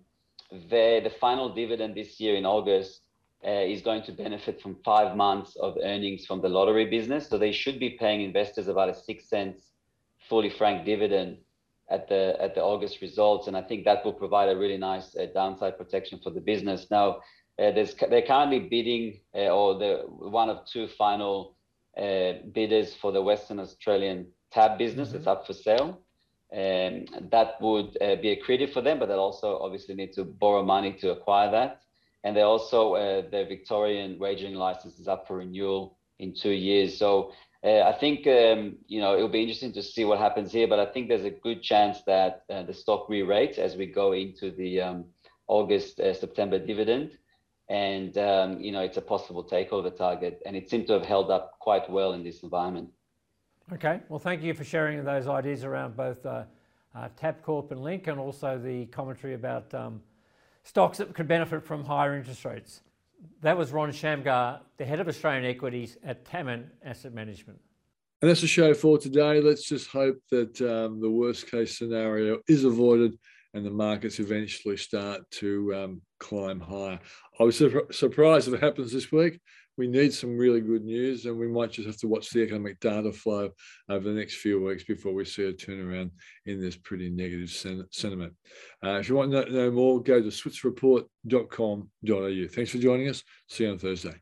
the 0.51 1.01
the 1.03 1.11
final 1.19 1.53
dividend 1.53 1.95
this 1.95 2.19
year 2.19 2.35
in 2.35 2.45
August 2.45 3.01
uh, 3.45 3.49
is 3.49 3.81
going 3.81 4.03
to 4.03 4.11
benefit 4.11 4.61
from 4.61 4.77
five 4.83 5.15
months 5.15 5.55
of 5.57 5.77
earnings 5.83 6.25
from 6.25 6.41
the 6.41 6.49
lottery 6.49 6.85
business. 6.85 7.27
So 7.29 7.37
they 7.37 7.51
should 7.51 7.79
be 7.79 7.91
paying 7.91 8.21
investors 8.21 8.67
about 8.67 8.89
a 8.89 8.95
six 8.95 9.29
cents 9.29 9.71
fully 10.27 10.49
franked 10.49 10.85
dividend 10.85 11.37
at 11.89 12.09
the 12.09 12.35
at 12.39 12.53
the 12.55 12.61
August 12.61 13.01
results, 13.01 13.47
and 13.47 13.55
I 13.55 13.61
think 13.61 13.85
that 13.85 14.03
will 14.03 14.13
provide 14.13 14.49
a 14.49 14.57
really 14.57 14.77
nice 14.77 15.15
uh, 15.15 15.27
downside 15.33 15.77
protection 15.77 16.19
for 16.21 16.31
the 16.31 16.41
business. 16.41 16.87
Now, 16.91 17.21
uh, 17.59 17.71
they're 18.09 18.27
currently 18.27 18.59
bidding, 18.59 19.21
uh, 19.33 19.49
or 19.49 19.79
the 19.79 20.03
one 20.07 20.49
of 20.49 20.65
two 20.65 20.87
final 20.87 21.55
uh, 21.97 22.33
bidders 22.53 22.93
for 22.93 23.11
the 23.11 23.21
Western 23.21 23.59
Australian 23.59 24.27
tab 24.51 24.77
business. 24.77 25.09
Mm-hmm. 25.09 25.17
It's 25.17 25.27
up 25.27 25.47
for 25.47 25.53
sale. 25.53 26.01
Um, 26.53 27.05
that 27.31 27.55
would 27.61 27.97
uh, 28.01 28.15
be 28.15 28.35
accretive 28.35 28.71
for 28.73 28.81
them, 28.81 28.99
but 28.99 29.07
they'll 29.07 29.19
also 29.19 29.57
obviously 29.59 29.95
need 29.95 30.13
to 30.13 30.23
borrow 30.23 30.63
money 30.63 30.93
to 31.01 31.11
acquire 31.11 31.51
that. 31.51 31.81
And 32.27 32.35
they 32.35 32.41
also, 32.41 32.95
uh, 32.95 33.21
the 33.31 33.45
Victorian 33.45 34.19
wagering 34.19 34.55
license 34.55 34.99
is 34.99 35.07
up 35.07 35.27
for 35.27 35.37
renewal 35.37 35.97
in 36.19 36.33
two 36.33 36.51
years. 36.51 36.97
So 36.97 37.31
uh, 37.63 37.83
I 37.83 37.93
think, 37.93 38.27
um, 38.27 38.75
you 38.87 38.99
know, 38.99 39.15
it'll 39.15 39.29
be 39.29 39.41
interesting 39.41 39.71
to 39.73 39.81
see 39.81 40.03
what 40.03 40.19
happens 40.19 40.51
here, 40.51 40.67
but 40.67 40.77
I 40.77 40.87
think 40.87 41.07
there's 41.07 41.23
a 41.23 41.29
good 41.29 41.63
chance 41.63 42.01
that 42.05 42.43
the 42.49 42.73
stock 42.73 43.07
re-rates 43.07 43.57
as 43.57 43.77
we 43.77 43.85
go 43.85 44.11
into 44.11 44.51
the 44.51 44.81
um, 44.81 45.05
August, 45.47 45.97
September 45.97 46.59
dividend 46.59 47.11
and 47.69 48.17
um, 48.17 48.61
you 48.61 48.71
know 48.71 48.81
it's 48.81 48.97
a 48.97 49.01
possible 49.01 49.43
takeover 49.43 49.95
target, 49.95 50.41
and 50.45 50.55
it 50.55 50.69
seemed 50.69 50.87
to 50.87 50.93
have 50.93 51.05
held 51.05 51.29
up 51.29 51.57
quite 51.59 51.89
well 51.89 52.13
in 52.13 52.23
this 52.23 52.43
environment. 52.43 52.89
Okay, 53.73 53.99
well, 54.07 54.19
thank 54.19 54.41
you 54.41 54.53
for 54.53 54.63
sharing 54.63 55.03
those 55.03 55.27
ideas 55.27 55.65
around 55.65 55.97
both 55.97 56.25
uh, 56.25 56.43
uh, 56.95 57.09
Tabcorp 57.21 57.71
and 57.71 57.83
Link, 57.83 58.07
and 58.07 58.19
also 58.19 58.57
the 58.57 58.85
commentary 58.87 59.33
about 59.33 59.73
um, 59.73 60.01
stocks 60.67 60.97
that 60.97 61.13
could 61.13 61.27
benefit 61.27 61.63
from 61.63 61.85
higher 61.85 62.15
interest 62.15 62.43
rates. 62.43 62.81
That 63.41 63.57
was 63.57 63.71
Ron 63.71 63.91
Shamgar, 63.91 64.59
the 64.77 64.85
head 64.85 64.99
of 64.99 65.07
Australian 65.07 65.45
equities 65.45 65.97
at 66.03 66.25
Tamim 66.25 66.65
Asset 66.83 67.13
Management. 67.13 67.59
And 68.21 68.29
that's 68.29 68.41
the 68.41 68.47
show 68.47 68.73
for 68.73 68.97
today. 68.97 69.39
Let's 69.41 69.63
just 69.63 69.89
hope 69.89 70.17
that 70.29 70.59
um, 70.61 70.99
the 70.99 71.09
worst 71.09 71.49
case 71.49 71.77
scenario 71.77 72.39
is 72.49 72.65
avoided 72.65 73.17
and 73.53 73.65
the 73.65 73.71
markets 73.71 74.19
eventually 74.19 74.75
start 74.75 75.21
to 75.31 75.73
um, 75.73 76.01
climb 76.19 76.59
higher. 76.59 76.99
I 77.39 77.43
was 77.43 77.57
su- 77.57 77.87
surprised 77.91 78.47
if 78.47 78.55
it 78.55 78.61
happens 78.61 78.91
this 78.91 79.11
week. 79.11 79.39
We 79.77 79.87
need 79.87 80.13
some 80.13 80.37
really 80.37 80.61
good 80.61 80.83
news, 80.83 81.25
and 81.25 81.37
we 81.37 81.47
might 81.47 81.71
just 81.71 81.87
have 81.87 81.97
to 81.97 82.07
watch 82.07 82.29
the 82.29 82.41
economic 82.41 82.79
data 82.79 83.11
flow 83.11 83.51
over 83.89 84.09
the 84.09 84.19
next 84.19 84.35
few 84.35 84.63
weeks 84.63 84.83
before 84.83 85.13
we 85.13 85.25
see 85.25 85.45
a 85.45 85.53
turnaround 85.53 86.11
in 86.45 86.59
this 86.59 86.75
pretty 86.75 87.09
negative 87.09 87.49
sen- 87.49 87.85
sentiment. 87.91 88.33
Uh, 88.83 88.99
if 88.99 89.09
you 89.09 89.15
want 89.15 89.31
to 89.31 89.51
know 89.51 89.71
more, 89.71 90.01
go 90.01 90.21
to 90.21 90.29
switzerreport.com.au. 90.29 92.47
Thanks 92.47 92.71
for 92.71 92.77
joining 92.77 93.09
us. 93.09 93.23
See 93.47 93.65
you 93.65 93.71
on 93.71 93.77
Thursday. 93.77 94.15